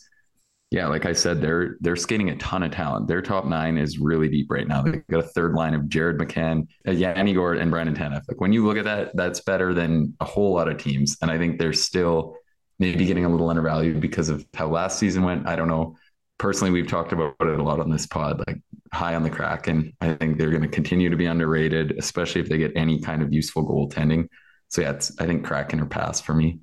yeah, 0.71 0.87
like 0.87 1.07
I 1.07 1.13
said, 1.13 1.41
they're 1.41 1.77
they're 1.81 1.97
skating 1.97 2.31
a 2.31 2.37
ton 2.37 2.63
of 2.63 2.71
talent. 2.71 3.09
Their 3.09 3.23
top 3.23 3.47
nine 3.47 3.79
is 3.79 3.99
really 3.99 4.29
deep 4.29 4.51
right 4.51 4.69
now. 4.69 4.83
They've 4.83 5.07
got 5.09 5.25
a 5.25 5.29
third 5.29 5.55
line 5.55 5.75
of 5.75 5.89
Jared 5.89 6.19
McCann, 6.19 6.69
uh, 6.87 6.93
Yanni 6.93 7.33
Gourde, 7.33 7.59
and 7.59 7.71
Brandon 7.71 7.97
Tanev. 7.97 8.23
Like 8.29 8.41
when 8.41 8.53
you 8.53 8.67
look 8.67 8.77
at 8.77 8.85
that, 8.85 9.17
that's 9.17 9.41
better 9.41 9.73
than 9.75 10.15
a 10.21 10.25
whole 10.25 10.55
lot 10.55 10.69
of 10.69 10.79
teams. 10.79 11.17
And 11.23 11.31
I 11.31 11.39
think 11.39 11.59
they're 11.59 11.73
still 11.73 12.37
maybe 12.79 13.07
getting 13.07 13.25
a 13.25 13.29
little 13.29 13.49
undervalued 13.49 14.01
because 14.01 14.29
of 14.29 14.47
how 14.55 14.69
last 14.69 14.99
season 14.99 15.25
went. 15.25 15.49
I 15.49 15.57
don't 15.57 15.69
know. 15.69 15.97
Personally, 16.39 16.71
we've 16.71 16.89
talked 16.89 17.13
about 17.13 17.35
it 17.41 17.59
a 17.59 17.63
lot 17.63 17.81
on 17.81 17.91
this 17.91 18.07
pod, 18.07 18.43
like 18.47 18.59
high 18.93 19.15
on 19.15 19.23
the 19.23 19.31
crack 19.31 19.69
And 19.69 19.93
I 20.01 20.15
think 20.15 20.39
they're 20.39 20.51
going 20.51 20.63
to 20.63 20.69
continue 20.69 21.11
to 21.11 21.17
be 21.17 21.27
underrated, 21.27 21.99
especially 21.99 22.41
if 22.41 22.49
they 22.49 22.59
get 22.59 22.73
any 22.77 23.01
kind 23.01 23.23
of 23.23 23.33
useful 23.33 23.67
goaltending. 23.67 24.29
So 24.69 24.83
yeah, 24.83 24.99
I 25.19 25.27
think 25.27 25.45
Kraken 25.45 25.81
or 25.81 25.87
pass 25.87 26.21
for 26.21 26.35
me. 26.35 26.61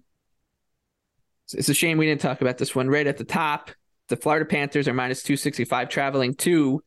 It's 1.53 1.69
a 1.69 1.73
shame 1.73 1.97
we 1.97 2.07
didn't 2.07 2.21
talk 2.21 2.41
about 2.41 2.57
this 2.57 2.73
one 2.73 2.87
right 2.87 3.05
at 3.05 3.17
the 3.17 3.23
top. 3.23 3.69
The 4.07 4.15
Florida 4.15 4.45
Panthers 4.45 4.87
are 4.87 4.93
minus 4.93 5.23
265 5.23 5.89
traveling 5.89 6.35
to 6.35 6.81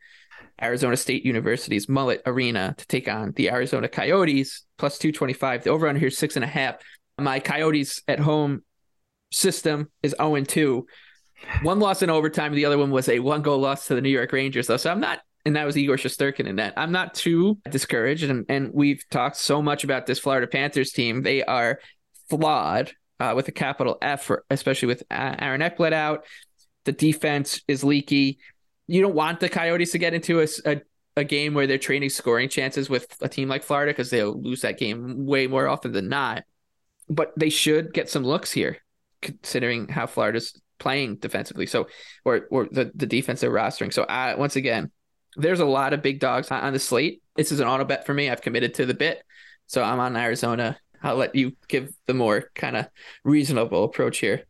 Arizona 0.61 0.97
State 0.97 1.25
University's 1.25 1.89
Mullet 1.89 2.23
Arena 2.27 2.75
to 2.77 2.87
take 2.87 3.09
on 3.09 3.33
the 3.33 3.51
Arizona 3.51 3.89
Coyotes 3.89 4.65
plus 4.77 4.99
225. 4.99 5.65
The 5.65 5.71
over 5.71 5.87
under 5.87 6.01
here 6.01 6.11
six 6.11 6.37
and 6.37 6.45
a 6.45 6.49
half. 6.49 6.77
My 7.19 7.41
Coyotes 7.41 8.03
at 8.09 8.19
home 8.19 8.65
system 9.31 9.91
is 10.03 10.15
0 10.21 10.43
2. 10.43 10.87
One 11.63 11.79
loss 11.79 12.03
in 12.03 12.11
overtime. 12.11 12.55
The 12.55 12.65
other 12.65 12.79
one 12.79 12.91
was 12.91 13.09
a 13.09 13.19
one 13.21 13.43
goal 13.43 13.59
loss 13.59 13.87
to 13.87 13.95
the 13.95 14.01
New 14.01 14.11
York 14.11 14.33
Rangers, 14.33 14.67
though. 14.67 14.77
So 14.77 14.91
I'm 14.91 15.01
not, 15.01 15.21
and 15.45 15.57
that 15.57 15.65
was 15.65 15.77
Igor 15.77 15.97
Shesterkin 15.97 16.47
in 16.47 16.57
that. 16.57 16.75
I'm 16.77 16.93
not 16.93 17.15
too 17.15 17.59
discouraged. 17.71 18.25
And, 18.25 18.45
and 18.49 18.71
we've 18.73 19.03
talked 19.11 19.37
so 19.37 19.63
much 19.63 19.85
about 19.85 20.07
this 20.07 20.19
Florida 20.19 20.47
Panthers 20.47 20.93
team. 20.93 21.23
They 21.23 21.43
are 21.43 21.81
flawed 22.29 22.93
uh, 23.21 23.33
with 23.35 23.49
a 23.49 23.53
capital 23.53 23.99
F, 24.03 24.31
especially 24.51 24.89
with 24.89 25.03
Aaron 25.11 25.61
Ekblad 25.61 25.93
out. 25.93 26.25
The 26.85 26.93
defense 26.93 27.63
is 27.69 27.85
leaky. 27.85 28.39
You 28.87 29.03
don't 29.03 29.15
want 29.15 29.41
the 29.41 29.49
Coyotes 29.49 29.93
to 29.93 29.99
get 29.99 30.15
into 30.15 30.41
a, 30.41 30.47
a, 30.65 30.81
a 31.17 31.25
game 31.25 31.55
where 31.55 31.67
they're 31.67 31.79
trading 31.79 32.11
scoring 32.11 32.49
chances 32.49 32.89
with 32.89 33.07
a 33.21 33.29
team 33.29 33.49
like 33.49 33.63
Florida 33.63 33.93
because 33.93 34.11
they'll 34.11 34.41
lose 34.41 34.63
that 34.63 34.79
game 34.79 35.27
way 35.27 35.47
more 35.47 35.69
often 35.69 35.93
than 35.93 36.09
not. 36.09 36.45
But 37.11 37.33
they 37.37 37.51
should 37.51 37.93
get 37.93 38.09
some 38.11 38.25
looks 38.25 38.53
here 38.53 38.79
considering 39.21 39.89
how 39.89 40.07
Florida's 40.07 40.59
playing 40.79 41.17
defensively. 41.17 41.67
So, 41.67 41.89
or 42.25 42.47
or 42.51 42.69
the 42.71 42.91
the 42.95 43.07
defense 43.07 43.41
they're 43.41 43.51
rostering. 43.51 43.93
So, 43.93 44.05
I, 44.05 44.35
once 44.35 44.57
again, 44.57 44.91
there's 45.37 45.61
a 45.61 45.67
lot 45.67 45.93
of 45.93 46.03
big 46.03 46.21
dogs 46.21 46.51
on 46.51 46.73
the 46.73 46.79
slate. 46.79 47.23
This 47.37 47.53
is 47.53 47.61
an 47.61 47.69
auto 47.69 47.85
bet 47.85 48.07
for 48.07 48.15
me. 48.15 48.29
I've 48.29 48.43
committed 48.43 48.75
to 48.75 48.87
the 48.87 48.95
bit, 48.95 49.23
so 49.67 49.83
I'm 49.83 50.01
on 50.01 50.17
Arizona. 50.17 50.79
I'll 51.03 51.17
let 51.17 51.35
you 51.35 51.57
give 51.69 51.91
the 52.07 52.15
more 52.15 52.51
kind 52.55 52.77
of 52.77 52.89
reasonable 53.25 53.85
approach 53.85 54.19
here. 54.19 54.45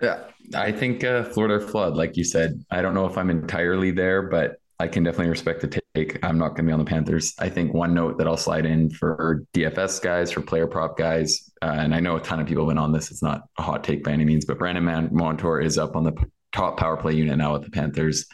Yeah, 0.00 0.24
I 0.54 0.72
think 0.72 1.04
uh, 1.04 1.24
Florida 1.24 1.64
flood, 1.64 1.96
like 1.96 2.16
you 2.16 2.24
said. 2.24 2.64
I 2.70 2.82
don't 2.82 2.94
know 2.94 3.06
if 3.06 3.16
I'm 3.16 3.30
entirely 3.30 3.92
there, 3.92 4.22
but 4.22 4.56
I 4.78 4.88
can 4.88 5.04
definitely 5.04 5.30
respect 5.30 5.60
the 5.60 5.80
take. 5.94 6.18
I'm 6.24 6.38
not 6.38 6.50
going 6.50 6.64
to 6.64 6.70
be 6.70 6.72
on 6.72 6.78
the 6.78 6.84
Panthers. 6.84 7.34
I 7.38 7.48
think 7.48 7.72
one 7.72 7.94
note 7.94 8.18
that 8.18 8.26
I'll 8.26 8.36
slide 8.36 8.66
in 8.66 8.90
for 8.90 9.44
DFS 9.54 10.02
guys, 10.02 10.32
for 10.32 10.40
player 10.40 10.66
prop 10.66 10.96
guys, 10.98 11.50
uh, 11.62 11.76
and 11.78 11.94
I 11.94 12.00
know 12.00 12.16
a 12.16 12.20
ton 12.20 12.40
of 12.40 12.46
people 12.46 12.64
have 12.64 12.70
been 12.70 12.78
on 12.78 12.92
this. 12.92 13.10
It's 13.10 13.22
not 13.22 13.42
a 13.58 13.62
hot 13.62 13.84
take 13.84 14.02
by 14.02 14.12
any 14.12 14.24
means, 14.24 14.44
but 14.44 14.58
Brandon 14.58 15.08
Montour 15.12 15.60
is 15.60 15.78
up 15.78 15.94
on 15.94 16.04
the 16.04 16.12
top 16.52 16.78
power 16.78 16.96
play 16.96 17.14
unit 17.14 17.36
now 17.36 17.52
with 17.52 17.64
the 17.64 17.70
Panthers. 17.70 18.26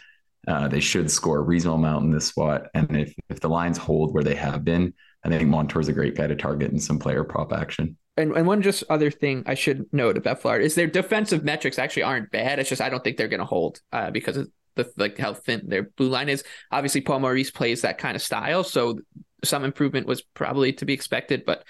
Uh, 0.47 0.69
they 0.69 0.81
should 0.81 1.11
score 1.11 1.39
a 1.39 1.43
reasonable 1.43 1.79
amount 1.79 2.05
in 2.05 2.11
this 2.11 2.27
spot. 2.27 2.69
And 2.75 2.97
if, 2.97 3.15
if 3.29 3.41
the 3.41 3.51
lines 3.51 3.77
hold 3.77 4.15
where 4.15 4.25
they 4.25 4.35
have 4.35 4.65
been, 4.65 4.95
I 5.25 5.31
think 5.31 5.51
Montour 5.51 5.81
is 5.81 5.89
a 5.89 5.93
great 5.93 6.17
guy 6.17 6.27
to 6.27 6.37
target 6.37 6.71
in 6.71 6.79
some 6.79 6.99
player 6.99 7.25
prop 7.25 7.53
action. 7.53 7.97
And, 8.17 8.33
and 8.33 8.47
one 8.47 8.63
just 8.63 8.83
other 8.91 9.11
thing 9.11 9.45
I 9.47 9.55
should 9.55 9.87
note 9.93 10.17
about 10.17 10.43
Florida 10.43 10.65
is 10.65 10.75
their 10.75 10.87
defensive 10.87 11.45
metrics 11.45 11.79
actually 11.79 12.03
aren't 12.03 12.31
bad. 12.31 12.59
It's 12.59 12.69
just 12.69 12.83
I 12.83 12.89
don't 12.89 13.05
think 13.05 13.17
they're 13.17 13.29
going 13.29 13.41
to 13.41 13.47
hold 13.47 13.81
uh, 13.93 14.11
because 14.11 14.37
of 14.37 14.51
the 14.79 14.91
like 14.97 15.19
how 15.19 15.35
thin 15.35 15.65
their 15.67 15.83
blue 15.83 16.09
line 16.09 16.29
is. 16.29 16.43
Obviously, 16.71 17.03
Paul 17.03 17.21
Maurice 17.21 17.51
plays 17.51 17.83
that 17.83 17.99
kind 17.99 18.17
of 18.17 18.23
style, 18.23 18.65
so 18.65 18.99
some 19.45 19.65
improvement 19.65 20.07
was 20.07 20.23
probably 20.23 20.73
to 20.75 20.87
be 20.87 20.95
expected. 20.95 21.45
But 21.45 21.65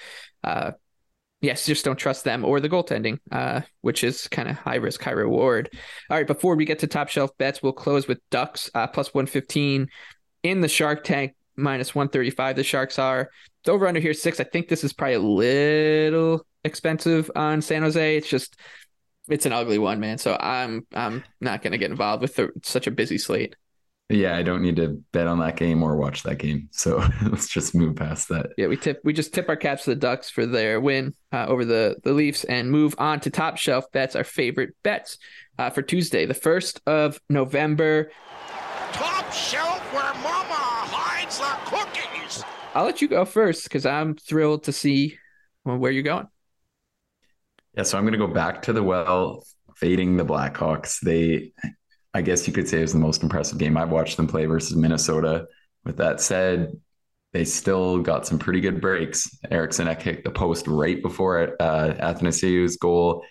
uh, 0.45 0.73
yes, 1.41 1.67
just 1.67 1.85
don't 1.85 1.99
trust 1.99 2.25
them 2.25 2.45
or 2.45 2.61
the 2.61 2.69
goaltending, 2.69 3.19
uh, 3.33 3.63
which 3.81 4.05
is 4.05 4.29
kind 4.29 4.49
of 4.49 4.57
high 4.57 4.77
risk, 4.77 5.03
high 5.03 5.11
reward. 5.11 5.71
All 6.09 6.17
right, 6.17 6.27
before 6.27 6.55
we 6.55 6.65
get 6.65 6.79
to 6.81 6.87
top 6.87 7.09
shelf 7.09 7.31
bets, 7.39 7.63
we'll 7.63 7.73
close 7.73 8.07
with 8.07 8.21
Ducks 8.31 8.71
uh, 8.75 8.87
plus 8.87 9.13
one 9.13 9.27
fifteen 9.27 9.89
in 10.43 10.61
the 10.61 10.69
Shark 10.69 11.03
Tank 11.03 11.35
minus 11.57 11.95
135. 11.95 12.57
The 12.57 12.63
Sharks 12.63 12.99
are. 12.99 13.31
The 13.65 13.73
over 13.73 13.87
under 13.87 14.01
here 14.01 14.15
six. 14.15 14.41
I 14.41 14.45
think 14.45 14.69
this 14.69 14.85
is 14.85 14.93
probably 14.93 15.15
a 15.15 15.21
little 15.21 16.47
expensive 16.65 17.31
on 17.35 17.61
San 17.61 17.83
Jose. 17.83 18.17
It's 18.17 18.29
just 18.29 18.57
it's 19.29 19.47
an 19.47 19.53
ugly 19.53 19.79
one, 19.79 20.01
man. 20.01 20.19
So 20.19 20.37
I'm 20.39 20.87
I'm 20.95 21.25
not 21.41 21.63
gonna 21.63 21.79
get 21.79 21.91
involved 21.91 22.23
with 22.23 22.37
the, 22.37 22.51
such 22.63 22.87
a 22.87 22.91
busy 22.91 23.19
slate. 23.19 23.57
Yeah, 24.11 24.35
I 24.35 24.43
don't 24.43 24.63
need 24.63 24.77
to 24.77 25.03
bet 25.13 25.27
on 25.27 25.39
that 25.41 25.57
game 25.57 25.83
or 25.83 25.97
watch 25.97 26.23
that 26.23 26.39
game. 26.39 26.69
So 26.73 26.97
let's 27.27 27.49
just 27.49 27.75
move 27.75 27.97
past 27.97 28.31
that. 28.31 28.53
Yeah, 28.57 28.69
we 28.69 28.77
tip 28.77 29.01
we 29.05 29.13
just 29.13 29.35
tip 29.35 29.49
our 29.49 29.57
caps 29.57 29.85
to 29.85 29.91
the 29.91 29.97
Ducks 29.97 30.31
for 30.31 30.47
their 30.47 30.81
win 30.81 31.15
uh, 31.33 31.47
over 31.47 31.65
the 31.65 31.97
the 32.05 32.13
Leafs 32.13 32.45
and 32.45 32.71
move 32.71 32.95
on 32.99 33.21
to 33.21 33.31
top 33.31 33.59
shelf 33.59 33.91
bets. 33.93 34.17
Our 34.17 34.25
favorite 34.25 34.75
bets 34.83 35.19
uh, 35.59 35.71
for 35.71 35.83
Tuesday, 35.83 36.25
the 36.25 36.35
first 36.35 36.81
of 36.87 37.21
November. 37.29 38.11
Top 38.93 39.31
shelf 39.33 39.81
where 39.93 40.15
mama 40.23 40.55
hides 40.55 41.39
the 41.39 41.55
cookies. 41.67 42.45
I'll 42.75 42.85
let 42.85 43.03
you 43.03 43.09
go 43.09 43.27
first 43.27 43.65
because 43.65 43.85
I'm 43.85 44.15
thrilled 44.15 44.65
to 44.65 44.73
see 44.73 45.19
where 45.65 45.91
you're 45.91 46.03
going. 46.03 46.29
Yeah, 47.79 47.85
so 47.85 47.97
I'm 47.97 48.03
going 48.03 48.13
to 48.13 48.19
go 48.19 48.27
back 48.27 48.63
to 48.63 48.73
the 48.73 48.83
well, 48.83 49.45
fading 49.77 50.17
the 50.17 50.25
Blackhawks. 50.25 50.99
They, 50.99 51.53
I 52.13 52.23
guess 52.23 52.45
you 52.49 52.53
could 52.53 52.69
say, 52.69 52.79
it 52.79 52.83
was 52.83 52.93
the 52.93 52.99
most 52.99 53.23
impressive 53.23 53.57
game 53.59 53.77
I've 53.77 53.91
watched 53.91 54.17
them 54.17 54.27
play 54.27 54.47
versus 54.47 54.77
Minnesota. 54.77 55.47
With 55.85 55.99
that 55.99 56.21
said, 56.21 56.73
they 57.33 57.45
still 57.45 58.01
got 58.01 58.27
some 58.27 58.37
pretty 58.37 58.61
good 58.61 58.81
breaks. 58.81 59.31
Eriksson 59.49 59.95
kicked 59.95 60.25
the 60.25 60.33
post 60.33 60.67
right 60.67 61.01
before 61.01 61.55
uh, 61.63 61.95
Athanasiou's 62.01 62.79
goal. 62.79 63.25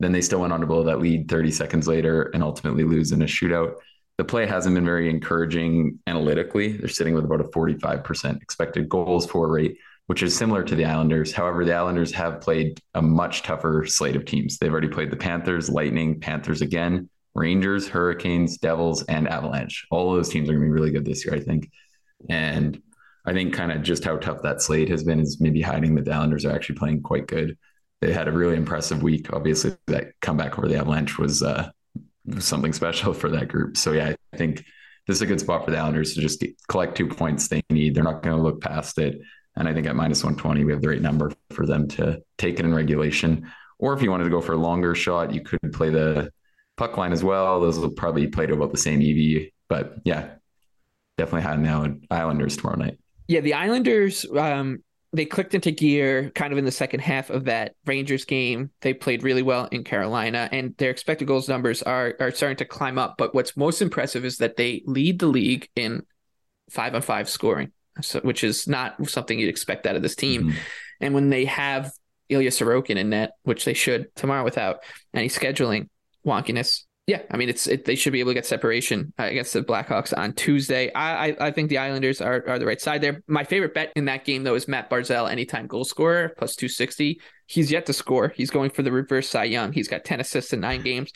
Then 0.00 0.10
they 0.10 0.20
still 0.20 0.40
went 0.40 0.52
on 0.52 0.62
to 0.62 0.66
blow 0.66 0.82
that 0.82 0.98
lead 0.98 1.28
30 1.28 1.52
seconds 1.52 1.86
later 1.86 2.22
and 2.34 2.42
ultimately 2.42 2.82
lose 2.82 3.12
in 3.12 3.22
a 3.22 3.26
shootout. 3.26 3.74
The 4.18 4.24
play 4.24 4.46
hasn't 4.46 4.74
been 4.74 4.84
very 4.84 5.10
encouraging 5.10 6.00
analytically. 6.08 6.76
They're 6.76 6.88
sitting 6.88 7.14
with 7.14 7.24
about 7.24 7.40
a 7.40 7.44
45% 7.44 8.42
expected 8.42 8.88
goals 8.88 9.26
for 9.26 9.48
rate, 9.48 9.78
which 10.06 10.22
is 10.22 10.36
similar 10.36 10.62
to 10.64 10.74
the 10.74 10.84
Islanders. 10.84 11.32
However, 11.32 11.64
the 11.64 11.74
Islanders 11.74 12.12
have 12.12 12.40
played 12.40 12.80
a 12.94 13.02
much 13.02 13.42
tougher 13.42 13.84
slate 13.86 14.16
of 14.16 14.24
teams. 14.24 14.58
They've 14.58 14.72
already 14.72 14.88
played 14.88 15.10
the 15.10 15.16
Panthers, 15.16 15.68
Lightning, 15.68 16.20
Panthers 16.20 16.60
again, 16.60 17.08
Rangers, 17.34 17.88
Hurricanes, 17.88 18.58
Devils, 18.58 19.04
and 19.04 19.28
Avalanche. 19.28 19.86
All 19.90 20.10
of 20.10 20.16
those 20.16 20.28
teams 20.28 20.48
are 20.48 20.52
going 20.52 20.64
to 20.64 20.66
be 20.66 20.72
really 20.72 20.90
good 20.90 21.04
this 21.04 21.24
year, 21.24 21.34
I 21.34 21.40
think. 21.40 21.70
And 22.28 22.80
I 23.24 23.32
think 23.32 23.54
kind 23.54 23.72
of 23.72 23.82
just 23.82 24.04
how 24.04 24.16
tough 24.16 24.42
that 24.42 24.60
slate 24.60 24.88
has 24.88 25.04
been 25.04 25.20
is 25.20 25.40
maybe 25.40 25.62
hiding 25.62 25.94
that 25.94 26.04
the 26.04 26.12
Islanders 26.12 26.44
are 26.44 26.52
actually 26.52 26.76
playing 26.76 27.02
quite 27.02 27.26
good. 27.26 27.56
They 28.00 28.12
had 28.12 28.28
a 28.28 28.32
really 28.32 28.56
impressive 28.56 29.02
week. 29.02 29.32
Obviously, 29.32 29.76
that 29.86 30.08
comeback 30.20 30.58
over 30.58 30.66
the 30.66 30.76
Avalanche 30.76 31.18
was 31.18 31.42
uh, 31.42 31.70
something 32.38 32.72
special 32.72 33.12
for 33.14 33.30
that 33.30 33.48
group. 33.48 33.76
So 33.76 33.92
yeah, 33.92 34.14
I 34.32 34.36
think 34.36 34.64
this 35.06 35.16
is 35.16 35.22
a 35.22 35.26
good 35.26 35.40
spot 35.40 35.64
for 35.64 35.70
the 35.70 35.78
Islanders 35.78 36.14
to 36.14 36.20
just 36.20 36.40
get, 36.40 36.54
collect 36.68 36.96
two 36.96 37.08
points 37.08 37.48
they 37.48 37.62
need. 37.70 37.94
They're 37.94 38.04
not 38.04 38.22
going 38.22 38.36
to 38.36 38.42
look 38.42 38.60
past 38.60 38.98
it. 38.98 39.20
And 39.56 39.68
I 39.68 39.74
think 39.74 39.86
at 39.86 39.94
minus 39.94 40.24
120, 40.24 40.64
we 40.64 40.72
have 40.72 40.80
the 40.80 40.88
right 40.88 41.02
number 41.02 41.32
for 41.50 41.66
them 41.66 41.86
to 41.88 42.22
take 42.38 42.58
it 42.58 42.64
in 42.64 42.74
regulation. 42.74 43.50
Or 43.78 43.92
if 43.92 44.02
you 44.02 44.10
wanted 44.10 44.24
to 44.24 44.30
go 44.30 44.40
for 44.40 44.52
a 44.52 44.56
longer 44.56 44.94
shot, 44.94 45.34
you 45.34 45.42
could 45.42 45.72
play 45.72 45.90
the 45.90 46.30
puck 46.76 46.96
line 46.96 47.12
as 47.12 47.22
well. 47.22 47.60
Those 47.60 47.78
will 47.78 47.90
probably 47.90 48.26
play 48.28 48.46
to 48.46 48.54
about 48.54 48.72
the 48.72 48.78
same 48.78 49.02
EV. 49.02 49.50
But 49.68 49.96
yeah, 50.04 50.30
definitely 51.18 51.42
had 51.42 51.60
now 51.60 51.94
Islanders 52.10 52.56
tomorrow 52.56 52.78
night. 52.78 52.98
Yeah, 53.28 53.40
the 53.40 53.54
Islanders, 53.54 54.26
um, 54.36 54.82
they 55.12 55.26
clicked 55.26 55.54
into 55.54 55.70
gear 55.70 56.30
kind 56.34 56.52
of 56.52 56.58
in 56.58 56.64
the 56.64 56.72
second 56.72 57.00
half 57.00 57.28
of 57.30 57.44
that 57.44 57.74
Rangers 57.84 58.24
game. 58.24 58.70
They 58.80 58.94
played 58.94 59.22
really 59.22 59.42
well 59.42 59.66
in 59.66 59.84
Carolina, 59.84 60.48
and 60.50 60.74
their 60.78 60.90
expected 60.90 61.28
goals 61.28 61.48
numbers 61.48 61.82
are 61.82 62.14
are 62.18 62.30
starting 62.30 62.56
to 62.58 62.64
climb 62.64 62.98
up. 62.98 63.16
But 63.18 63.34
what's 63.34 63.56
most 63.56 63.82
impressive 63.82 64.24
is 64.24 64.38
that 64.38 64.56
they 64.56 64.82
lead 64.86 65.18
the 65.18 65.26
league 65.26 65.68
in 65.76 66.02
five 66.70 66.94
on 66.94 67.02
five 67.02 67.28
scoring, 67.28 67.72
so, 68.00 68.20
which 68.20 68.42
is 68.44 68.66
not 68.66 69.08
something 69.08 69.38
you'd 69.38 69.48
expect 69.48 69.86
out 69.86 69.96
of 69.96 70.02
this 70.02 70.16
team. 70.16 70.44
Mm-hmm. 70.44 70.58
And 71.00 71.14
when 71.14 71.30
they 71.30 71.44
have 71.44 71.92
Ilya 72.28 72.50
Sorokin 72.50 72.96
in 72.96 73.10
net, 73.10 73.32
which 73.42 73.64
they 73.64 73.74
should 73.74 74.14
tomorrow 74.14 74.44
without 74.44 74.78
any 75.12 75.28
scheduling 75.28 75.88
wonkiness, 76.24 76.84
yeah, 77.08 77.22
I 77.32 77.36
mean 77.36 77.48
it's 77.48 77.66
it, 77.66 77.84
they 77.84 77.96
should 77.96 78.12
be 78.12 78.20
able 78.20 78.30
to 78.30 78.34
get 78.34 78.46
separation 78.46 79.12
against 79.18 79.52
the 79.52 79.62
Blackhawks 79.62 80.16
on 80.16 80.34
Tuesday. 80.34 80.92
I, 80.94 81.30
I, 81.30 81.36
I 81.48 81.50
think 81.50 81.68
the 81.68 81.78
Islanders 81.78 82.20
are 82.20 82.44
are 82.46 82.60
the 82.60 82.66
right 82.66 82.80
side 82.80 83.00
there. 83.00 83.22
My 83.26 83.42
favorite 83.42 83.74
bet 83.74 83.92
in 83.96 84.04
that 84.04 84.24
game 84.24 84.44
though 84.44 84.54
is 84.54 84.68
Matt 84.68 84.88
Barzal 84.88 85.28
anytime 85.28 85.66
goal 85.66 85.84
scorer 85.84 86.32
plus 86.38 86.54
two 86.54 86.68
sixty. 86.68 87.20
He's 87.46 87.72
yet 87.72 87.86
to 87.86 87.92
score. 87.92 88.32
He's 88.36 88.50
going 88.50 88.70
for 88.70 88.82
the 88.82 88.92
reverse 88.92 89.28
Cy 89.28 89.44
Young. 89.44 89.72
He's 89.72 89.88
got 89.88 90.04
ten 90.04 90.20
assists 90.20 90.52
in 90.52 90.60
nine 90.60 90.82
games, 90.82 91.10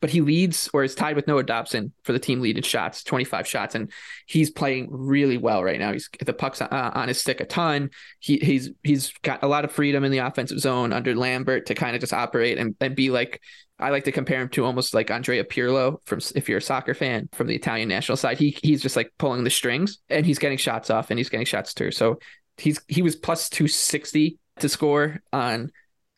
but 0.00 0.10
he 0.10 0.20
leads 0.20 0.68
or 0.72 0.84
is 0.84 0.94
tied 0.94 1.16
with 1.16 1.26
Noah 1.26 1.42
Dobson 1.42 1.92
for 2.04 2.12
the 2.12 2.18
team 2.18 2.40
lead 2.40 2.56
in 2.56 2.62
shots, 2.62 3.02
twenty 3.02 3.24
five 3.24 3.46
shots, 3.46 3.74
and 3.74 3.90
he's 4.26 4.50
playing 4.50 4.88
really 4.90 5.38
well 5.38 5.64
right 5.64 5.78
now. 5.78 5.92
He's 5.92 6.08
the 6.24 6.32
pucks 6.32 6.60
uh, 6.60 6.68
on 6.70 7.08
his 7.08 7.18
stick 7.18 7.40
a 7.40 7.44
ton. 7.44 7.90
He 8.20 8.38
he's 8.38 8.70
he's 8.82 9.12
got 9.22 9.42
a 9.42 9.48
lot 9.48 9.64
of 9.64 9.72
freedom 9.72 10.04
in 10.04 10.12
the 10.12 10.18
offensive 10.18 10.60
zone 10.60 10.92
under 10.92 11.14
Lambert 11.14 11.66
to 11.66 11.74
kind 11.74 11.94
of 11.94 12.00
just 12.00 12.12
operate 12.12 12.58
and, 12.58 12.76
and 12.80 12.94
be 12.94 13.10
like 13.10 13.40
I 13.78 13.90
like 13.90 14.04
to 14.04 14.12
compare 14.12 14.40
him 14.40 14.48
to 14.50 14.64
almost 14.64 14.92
like 14.92 15.10
Andrea 15.10 15.44
Pirlo 15.44 15.98
from 16.04 16.20
if 16.34 16.48
you're 16.48 16.58
a 16.58 16.62
soccer 16.62 16.94
fan 16.94 17.28
from 17.32 17.46
the 17.46 17.54
Italian 17.54 17.88
national 17.88 18.16
side. 18.16 18.38
He 18.38 18.56
he's 18.62 18.82
just 18.82 18.96
like 18.96 19.12
pulling 19.18 19.44
the 19.44 19.50
strings 19.50 19.98
and 20.08 20.26
he's 20.26 20.38
getting 20.38 20.58
shots 20.58 20.90
off 20.90 21.10
and 21.10 21.18
he's 21.18 21.28
getting 21.28 21.46
shots 21.46 21.74
too. 21.74 21.90
So 21.90 22.18
he's 22.56 22.80
he 22.88 23.02
was 23.02 23.14
plus 23.14 23.48
260 23.48 24.38
to 24.60 24.68
score 24.68 25.20
on 25.32 25.70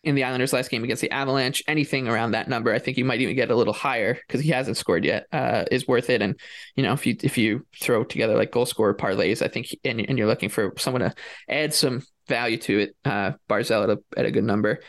in 0.02 0.14
the 0.14 0.24
Islanders 0.24 0.52
last 0.52 0.70
game 0.70 0.82
against 0.82 1.02
the 1.02 1.10
Avalanche. 1.10 1.62
Anything 1.68 2.08
around 2.08 2.30
that 2.30 2.48
number, 2.48 2.72
I 2.72 2.78
think 2.78 2.96
you 2.96 3.04
might 3.04 3.20
even 3.20 3.36
get 3.36 3.50
a 3.50 3.56
little 3.56 3.74
higher 3.74 4.14
because 4.14 4.40
he 4.40 4.50
hasn't 4.50 4.76
scored 4.76 5.04
yet. 5.04 5.26
Uh, 5.32 5.64
is 5.70 5.86
worth 5.86 6.10
it. 6.10 6.22
And 6.22 6.38
you 6.76 6.82
know, 6.82 6.92
if 6.92 7.06
you 7.06 7.16
if 7.22 7.36
you 7.36 7.66
throw 7.80 8.04
together 8.04 8.36
like 8.36 8.52
goal 8.52 8.66
scorer 8.66 8.94
parlays, 8.94 9.42
I 9.42 9.48
think 9.48 9.74
and, 9.84 10.00
and 10.00 10.18
you're 10.18 10.26
looking 10.26 10.48
for 10.48 10.72
someone 10.78 11.02
to 11.02 11.14
add 11.48 11.74
some 11.74 12.02
value 12.28 12.56
to 12.58 12.78
it, 12.78 12.96
uh, 13.04 13.32
Barzal 13.48 13.84
at 13.84 13.90
a 13.90 13.98
at 14.16 14.26
a 14.26 14.30
good 14.30 14.44
number. 14.44 14.80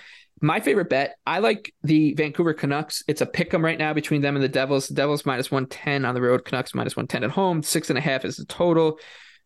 My 0.43 0.59
favorite 0.59 0.89
bet, 0.89 1.17
I 1.27 1.37
like 1.37 1.71
the 1.83 2.15
Vancouver 2.15 2.55
Canucks. 2.55 3.03
It's 3.07 3.21
a 3.21 3.27
pick 3.27 3.53
'em 3.53 3.63
right 3.63 3.77
now 3.77 3.93
between 3.93 4.21
them 4.21 4.35
and 4.35 4.43
the 4.43 4.49
Devils. 4.49 4.87
The 4.87 4.95
Devils 4.95 5.23
minus 5.23 5.51
110 5.51 6.03
on 6.03 6.15
the 6.15 6.21
road, 6.21 6.45
Canucks 6.45 6.73
minus 6.73 6.95
110 6.95 7.23
at 7.23 7.29
home. 7.29 7.61
Six 7.61 7.89
and 7.89 7.97
a 7.97 8.01
half 8.01 8.25
is 8.25 8.37
the 8.37 8.45
total. 8.45 8.97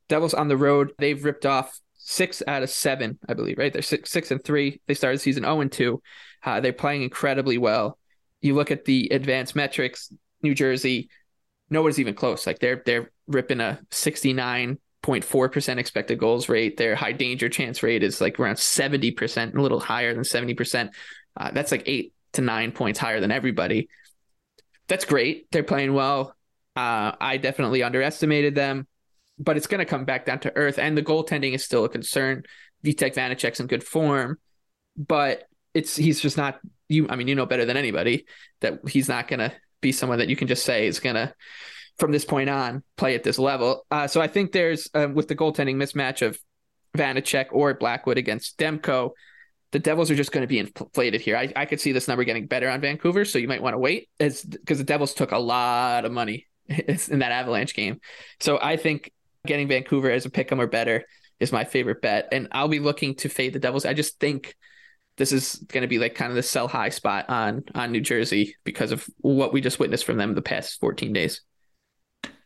Devils 0.07 0.33
on 0.33 0.47
the 0.47 0.55
road, 0.55 0.93
they've 0.97 1.23
ripped 1.23 1.45
off 1.45 1.77
six 2.05 2.43
out 2.47 2.63
of 2.63 2.69
seven, 2.69 3.17
I 3.27 3.33
believe, 3.33 3.57
right? 3.57 3.73
They're 3.73 3.81
six, 3.81 4.11
six 4.11 4.31
and 4.31 4.43
three. 4.43 4.79
They 4.87 4.93
started 4.93 5.17
the 5.17 5.23
season 5.23 5.43
0 5.43 5.61
and 5.61 5.71
2. 5.71 6.01
Uh, 6.43 6.59
they're 6.61 6.71
playing 6.71 7.01
incredibly 7.01 7.57
well. 7.57 7.97
You 8.41 8.53
look 8.53 8.69
at 8.69 8.85
the 8.85 9.09
advanced 9.11 9.55
metrics, 9.55 10.13
New 10.43 10.53
Jersey, 10.53 11.09
nobody's 11.69 11.99
even 11.99 12.13
close. 12.13 12.45
Like 12.45 12.59
they're 12.59 12.83
they're 12.85 13.11
ripping 13.27 13.59
a 13.59 13.79
69 13.91 14.77
0.4% 15.03 15.77
expected 15.77 16.17
goals 16.17 16.49
rate. 16.49 16.77
Their 16.77 16.95
high 16.95 17.11
danger 17.11 17.47
chance 17.47 17.83
rate 17.83 18.01
is 18.01 18.21
like 18.21 18.39
around 18.39 18.55
70%, 18.55 19.55
a 19.55 19.61
little 19.61 19.79
higher 19.79 20.13
than 20.13 20.23
70%. 20.23 20.89
Uh, 21.37 21.51
that's 21.51 21.71
like 21.71 21.83
eight 21.85 22.13
to 22.33 22.41
nine 22.41 22.71
points 22.71 22.97
higher 22.97 23.19
than 23.19 23.31
everybody. 23.31 23.87
That's 24.87 25.05
great. 25.05 25.47
They're 25.51 25.63
playing 25.63 25.93
well. 25.93 26.35
Uh, 26.75 27.11
I 27.19 27.37
definitely 27.37 27.83
underestimated 27.83 28.55
them, 28.55 28.87
but 29.37 29.57
it's 29.57 29.67
going 29.67 29.79
to 29.79 29.85
come 29.85 30.05
back 30.05 30.25
down 30.25 30.39
to 30.39 30.55
earth. 30.55 30.79
And 30.79 30.97
the 30.97 31.03
goaltending 31.03 31.53
is 31.53 31.63
still 31.63 31.85
a 31.85 31.89
concern. 31.89 32.43
Vitek 32.83 33.15
Vanecek's 33.15 33.59
in 33.59 33.67
good 33.67 33.83
form, 33.83 34.37
but 34.95 35.43
it's 35.73 35.95
he's 35.95 36.19
just 36.19 36.37
not 36.37 36.59
you. 36.87 37.07
I 37.09 37.15
mean, 37.15 37.27
you 37.27 37.35
know 37.35 37.45
better 37.45 37.65
than 37.65 37.77
anybody 37.77 38.25
that 38.61 38.79
he's 38.87 39.09
not 39.09 39.27
going 39.27 39.39
to 39.39 39.53
be 39.81 39.91
someone 39.91 40.19
that 40.19 40.29
you 40.29 40.35
can 40.35 40.47
just 40.47 40.65
say 40.65 40.87
is 40.87 40.99
going 40.99 41.15
to 41.15 41.33
from 41.97 42.11
this 42.11 42.25
point 42.25 42.49
on 42.49 42.83
play 42.97 43.15
at 43.15 43.23
this 43.23 43.39
level. 43.39 43.85
Uh, 43.89 44.07
so 44.07 44.21
I 44.21 44.27
think 44.27 44.51
there's 44.51 44.89
uh, 44.93 45.07
with 45.11 45.27
the 45.27 45.35
goaltending 45.35 45.75
mismatch 45.75 46.25
of 46.25 46.39
Vanacek 46.95 47.47
or 47.51 47.73
Blackwood 47.73 48.17
against 48.17 48.57
Demko, 48.57 49.11
the 49.71 49.79
Devils 49.79 50.09
are 50.11 50.15
just 50.15 50.31
going 50.31 50.43
to 50.43 50.47
be 50.47 50.59
inflated 50.59 51.21
here. 51.21 51.35
I, 51.35 51.51
I 51.55 51.65
could 51.65 51.81
see 51.81 51.91
this 51.91 52.07
number 52.07 52.23
getting 52.23 52.47
better 52.47 52.69
on 52.69 52.81
Vancouver, 52.81 53.25
so 53.25 53.37
you 53.39 53.47
might 53.47 53.61
want 53.61 53.73
to 53.73 53.79
wait 53.79 54.09
as 54.19 54.41
because 54.41 54.77
the 54.77 54.83
Devils 54.83 55.13
took 55.13 55.31
a 55.31 55.37
lot 55.37 56.05
of 56.05 56.11
money 56.11 56.47
in 56.69 57.19
that 57.19 57.31
Avalanche 57.31 57.73
game. 57.73 57.99
So 58.39 58.59
I 58.61 58.77
think 58.77 59.11
getting 59.47 59.67
Vancouver 59.67 60.11
as 60.11 60.25
a 60.25 60.29
pick 60.29 60.51
'em 60.51 60.61
or 60.61 60.67
better 60.67 61.05
is 61.39 61.51
my 61.51 61.63
favorite 61.63 62.01
bet, 62.01 62.29
and 62.31 62.47
I'll 62.51 62.67
be 62.67 62.79
looking 62.79 63.15
to 63.15 63.29
fade 63.29 63.53
the 63.53 63.59
Devils. 63.59 63.85
I 63.85 63.93
just 63.93 64.19
think 64.19 64.55
this 65.17 65.31
is 65.31 65.55
going 65.55 65.81
to 65.81 65.87
be 65.87 65.99
like 65.99 66.15
kind 66.15 66.29
of 66.29 66.35
the 66.35 66.43
sell 66.43 66.67
high 66.67 66.89
spot 66.89 67.29
on 67.29 67.63
on 67.73 67.91
New 67.91 68.01
Jersey 68.01 68.55
because 68.63 68.91
of 68.91 69.05
what 69.17 69.53
we 69.53 69.61
just 69.61 69.79
witnessed 69.79 70.05
from 70.05 70.17
them 70.17 70.35
the 70.35 70.41
past 70.41 70.79
14 70.79 71.13
days. 71.13 71.41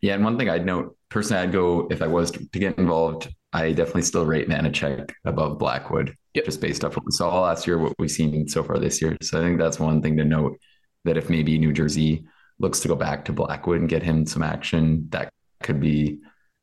Yeah, 0.01 0.15
and 0.15 0.23
one 0.23 0.37
thing 0.37 0.49
I'd 0.49 0.65
note 0.65 0.95
personally, 1.09 1.43
I'd 1.43 1.51
go 1.51 1.87
if 1.91 2.01
I 2.01 2.07
was 2.07 2.31
to 2.31 2.59
get 2.59 2.77
involved. 2.77 3.33
I 3.51 3.71
definitely 3.71 4.03
still 4.03 4.25
rate 4.25 4.47
Vanecek 4.47 5.11
above 5.25 5.57
Blackwood, 5.57 6.15
yep. 6.35 6.45
just 6.45 6.61
based 6.61 6.85
off 6.85 6.95
what 6.95 7.05
we 7.05 7.11
saw 7.11 7.41
last 7.41 7.65
year, 7.65 7.79
what 7.79 7.95
we've 7.97 8.11
seen 8.11 8.47
so 8.47 8.63
far 8.63 8.77
this 8.77 9.01
year. 9.01 9.17
So 9.23 9.39
I 9.39 9.43
think 9.43 9.57
that's 9.57 9.79
one 9.79 10.01
thing 10.03 10.17
to 10.17 10.23
note 10.23 10.59
that 11.05 11.17
if 11.17 11.29
maybe 11.29 11.57
New 11.57 11.73
Jersey 11.73 12.25
looks 12.59 12.79
to 12.81 12.87
go 12.87 12.95
back 12.95 13.25
to 13.25 13.33
Blackwood 13.33 13.79
and 13.79 13.89
get 13.89 14.03
him 14.03 14.27
some 14.27 14.43
action, 14.43 15.07
that 15.09 15.33
could 15.63 15.79
be, 15.79 16.19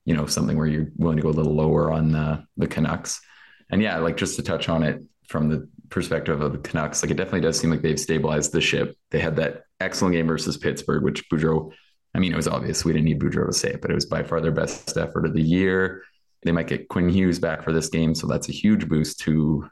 you 0.07 0.15
know, 0.15 0.25
something 0.25 0.57
where 0.57 0.67
you're 0.67 0.89
willing 0.97 1.17
to 1.17 1.23
go 1.23 1.29
a 1.29 1.31
little 1.31 1.55
lower 1.55 1.93
on 1.93 2.13
the, 2.13 2.43
the 2.57 2.67
Canucks. 2.67 3.21
And 3.71 3.83
yeah, 3.83 3.99
like 3.99 4.17
just 4.17 4.37
to 4.37 4.43
touch 4.43 4.71
on 4.71 4.83
it 4.83 5.03
from 5.29 5.51
the 5.51 5.69
perspective 5.91 6.41
of 6.41 6.53
the 6.53 6.59
Canucks, 6.59 7.03
like 7.03 7.11
it 7.11 7.17
definitely 7.17 7.43
does 7.43 7.59
seem 7.59 7.71
like 7.71 7.83
they've 7.83 8.01
stabilized 8.01 8.53
the 8.53 8.61
ship. 8.63 8.97
They 9.11 9.21
had 9.21 9.37
that 9.37 9.65
excellent 9.81 10.15
game 10.15 10.27
versus 10.27 10.57
Pittsburgh, 10.57 11.03
which 11.03 11.29
Boudreau 11.29 11.73
I 12.17 12.19
mean, 12.19 12.33
it 12.33 12.37
was 12.37 12.49
obvious 12.49 12.83
we 12.83 12.95
didn't 12.95 13.05
need 13.05 13.21
Boudreau 13.21 13.47
to 13.47 13.53
say 13.53 13.73
it, 13.73 13.83
but 13.83 13.91
it 13.91 13.95
was 13.95 14.07
by 14.07 14.23
far 14.23 14.41
their 14.41 14.51
best 14.51 14.97
effort 14.97 15.27
of 15.27 15.35
the 15.35 15.43
year. 15.43 16.03
They 16.45 16.53
might 16.53 16.67
get 16.67 16.89
Quinn 16.89 17.11
Hughes 17.11 17.39
back 17.39 17.63
for 17.63 17.75
this 17.75 17.91
game, 17.91 18.15
so 18.15 18.27
that's 18.27 18.49
a 18.49 18.53
huge 18.53 18.89
boost 18.89 19.21
to 19.21 19.69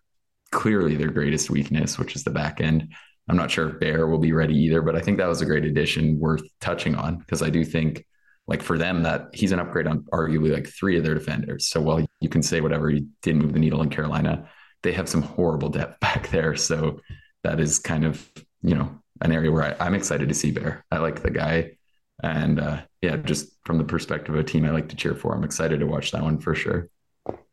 clearly 0.50 0.94
their 0.94 1.08
greatest 1.08 1.48
weakness, 1.48 1.98
which 1.98 2.14
is 2.14 2.22
the 2.22 2.30
back 2.30 2.60
end. 2.60 2.92
I'm 3.30 3.36
not 3.38 3.50
sure 3.50 3.70
if 3.70 3.80
Bear 3.80 4.06
will 4.08 4.18
be 4.18 4.32
ready 4.32 4.54
either, 4.56 4.82
but 4.82 4.94
I 4.94 5.00
think 5.00 5.16
that 5.16 5.26
was 5.26 5.40
a 5.40 5.46
great 5.46 5.64
addition 5.64 6.18
worth 6.20 6.42
touching 6.60 6.94
on 6.96 7.16
because 7.16 7.40
I 7.40 7.48
do 7.48 7.64
think 7.64 8.04
like 8.46 8.62
for 8.62 8.76
them 8.76 9.02
that 9.02 9.30
he's 9.32 9.52
an 9.52 9.58
upgrade 9.58 9.86
on 9.86 10.00
arguably 10.12 10.52
like 10.52 10.68
three 10.68 10.98
of 10.98 11.04
their 11.04 11.14
defenders. 11.14 11.68
So 11.68 11.80
while 11.80 12.04
you 12.20 12.28
can 12.28 12.42
say 12.42 12.60
whatever 12.60 12.90
he 12.90 13.06
did 13.22 13.36
move 13.36 13.52
the 13.52 13.58
needle 13.58 13.82
in 13.82 13.90
Carolina, 13.90 14.48
they 14.82 14.92
have 14.92 15.08
some 15.08 15.22
horrible 15.22 15.70
depth 15.70 16.00
back 16.00 16.28
there. 16.30 16.56
So 16.56 17.00
that 17.42 17.60
is 17.60 17.78
kind 17.78 18.04
of, 18.04 18.28
you 18.62 18.74
know, 18.74 18.98
an 19.20 19.32
area 19.32 19.50
where 19.50 19.76
I, 19.80 19.86
am 19.86 19.94
excited 19.94 20.28
to 20.28 20.34
see 20.34 20.50
Bear. 20.50 20.84
I 20.90 20.98
like 20.98 21.22
the 21.22 21.30
guy. 21.30 21.76
And 22.22 22.60
uh, 22.60 22.82
yeah, 23.02 23.16
just 23.16 23.48
from 23.64 23.78
the 23.78 23.84
perspective 23.84 24.34
of 24.34 24.40
a 24.40 24.44
team 24.44 24.64
I 24.64 24.70
like 24.70 24.88
to 24.90 24.96
cheer 24.96 25.14
for, 25.14 25.34
I'm 25.34 25.44
excited 25.44 25.80
to 25.80 25.86
watch 25.86 26.12
that 26.12 26.22
one 26.22 26.38
for 26.38 26.54
sure. 26.54 26.88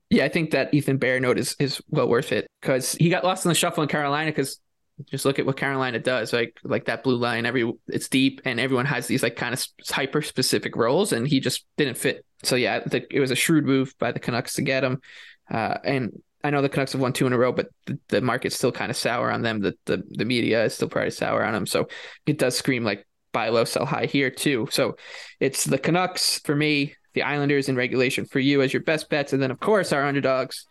Yeah, 0.10 0.26
I 0.26 0.30
think 0.30 0.52
that 0.52 0.74
Ethan 0.74 0.98
Bear 0.98 1.20
note 1.22 1.40
is, 1.40 1.56
is 1.58 1.82
well 1.90 2.08
worth 2.08 2.34
it 2.34 2.48
because 2.62 2.94
he 2.94 3.10
got 3.10 3.24
lost 3.24 3.46
in 3.46 3.50
the 3.50 3.56
shuffle 3.56 3.82
in 3.82 3.90
Carolina 3.90 4.32
because 4.32 4.60
just 5.10 5.26
look 5.26 5.40
at 5.40 5.46
what 5.46 5.58
Carolina 5.58 6.00
does. 6.00 6.34
Like 6.34 6.58
like 6.64 6.86
that 6.86 7.04
blue 7.04 7.18
line, 7.18 7.46
every 7.46 7.72
it's 7.88 8.10
deep 8.10 8.42
and 8.46 8.60
everyone 8.60 8.86
has 8.86 9.08
these 9.08 9.24
like 9.24 9.36
kind 9.36 9.54
of 9.54 9.66
hyper 9.90 10.22
specific 10.22 10.76
roles, 10.76 11.14
and 11.14 11.28
he 11.28 11.40
just 11.40 11.66
didn't 11.78 11.98
fit. 11.98 12.26
So 12.44 12.56
yeah, 12.56 12.80
the, 12.80 13.06
it 13.14 13.20
was 13.20 13.32
a 13.32 13.36
shrewd 13.36 13.66
move 13.66 13.94
by 14.00 14.12
the 14.12 14.20
Canucks 14.20 14.56
to 14.56 14.62
get 14.62 14.84
him. 14.84 15.02
Uh, 15.50 15.78
and 15.84 16.22
I 16.44 16.50
know 16.50 16.62
the 16.62 16.70
Canucks 16.70 16.94
have 16.94 17.02
won 17.02 17.14
two 17.14 17.28
in 17.28 17.34
a 17.34 17.38
row, 17.38 17.52
but 17.52 17.68
the, 17.86 18.00
the 18.08 18.22
market's 18.22 18.56
still 18.56 18.72
kind 18.72 18.90
of 18.90 18.98
sour 18.98 19.32
on 19.32 19.42
them. 19.42 19.62
The, 19.62 19.76
the 19.86 20.04
the 20.10 20.26
media 20.26 20.66
is 20.66 20.74
still 20.74 20.90
pretty 20.90 21.12
sour 21.12 21.44
on 21.44 21.54
them. 21.54 21.66
So 21.66 21.88
it 22.26 22.38
does 22.38 22.58
scream 22.58 22.84
like 22.84 23.06
buy 23.32 23.50
low, 23.50 23.64
sell 23.64 23.86
high 23.86 24.06
here 24.06 24.30
too. 24.30 24.68
So 24.72 24.98
it's 25.40 25.66
the 25.66 25.78
Canucks 25.78 26.40
for 26.40 26.56
me, 26.56 26.96
the 27.14 27.24
Islanders 27.24 27.70
in 27.70 27.76
regulation 27.76 28.26
for 28.26 28.40
you 28.40 28.62
as 28.62 28.74
your 28.74 28.84
best 28.84 29.10
bets, 29.10 29.34
and 29.34 29.42
then 29.42 29.52
of 29.52 29.60
course 29.60 29.94
our 29.94 30.04
underdogs, 30.04 30.66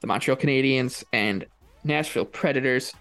the 0.00 0.06
Montreal 0.06 0.36
Canadiens 0.36 1.04
and 1.12 1.46
Nashville 1.84 2.24
Predators. 2.24 2.94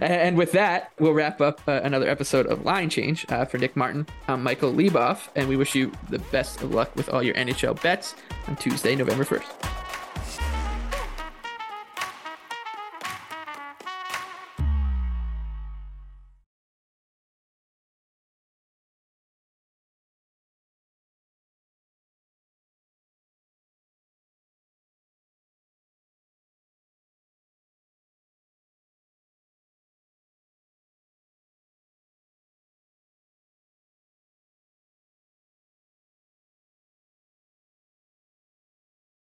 And 0.00 0.36
with 0.36 0.52
that, 0.52 0.92
we'll 0.98 1.12
wrap 1.12 1.40
up 1.40 1.60
uh, 1.66 1.80
another 1.82 2.08
episode 2.08 2.46
of 2.46 2.64
Line 2.64 2.90
Change. 2.90 3.26
Uh, 3.28 3.44
for 3.44 3.58
Nick 3.58 3.76
Martin, 3.76 4.06
I'm 4.28 4.42
Michael 4.42 4.72
Leboff, 4.72 5.28
and 5.34 5.48
we 5.48 5.56
wish 5.56 5.74
you 5.74 5.92
the 6.10 6.18
best 6.18 6.62
of 6.62 6.72
luck 6.72 6.94
with 6.96 7.08
all 7.08 7.22
your 7.22 7.34
NHL 7.34 7.80
bets 7.82 8.14
on 8.48 8.56
Tuesday, 8.56 8.94
November 8.94 9.24
1st. 9.24 9.83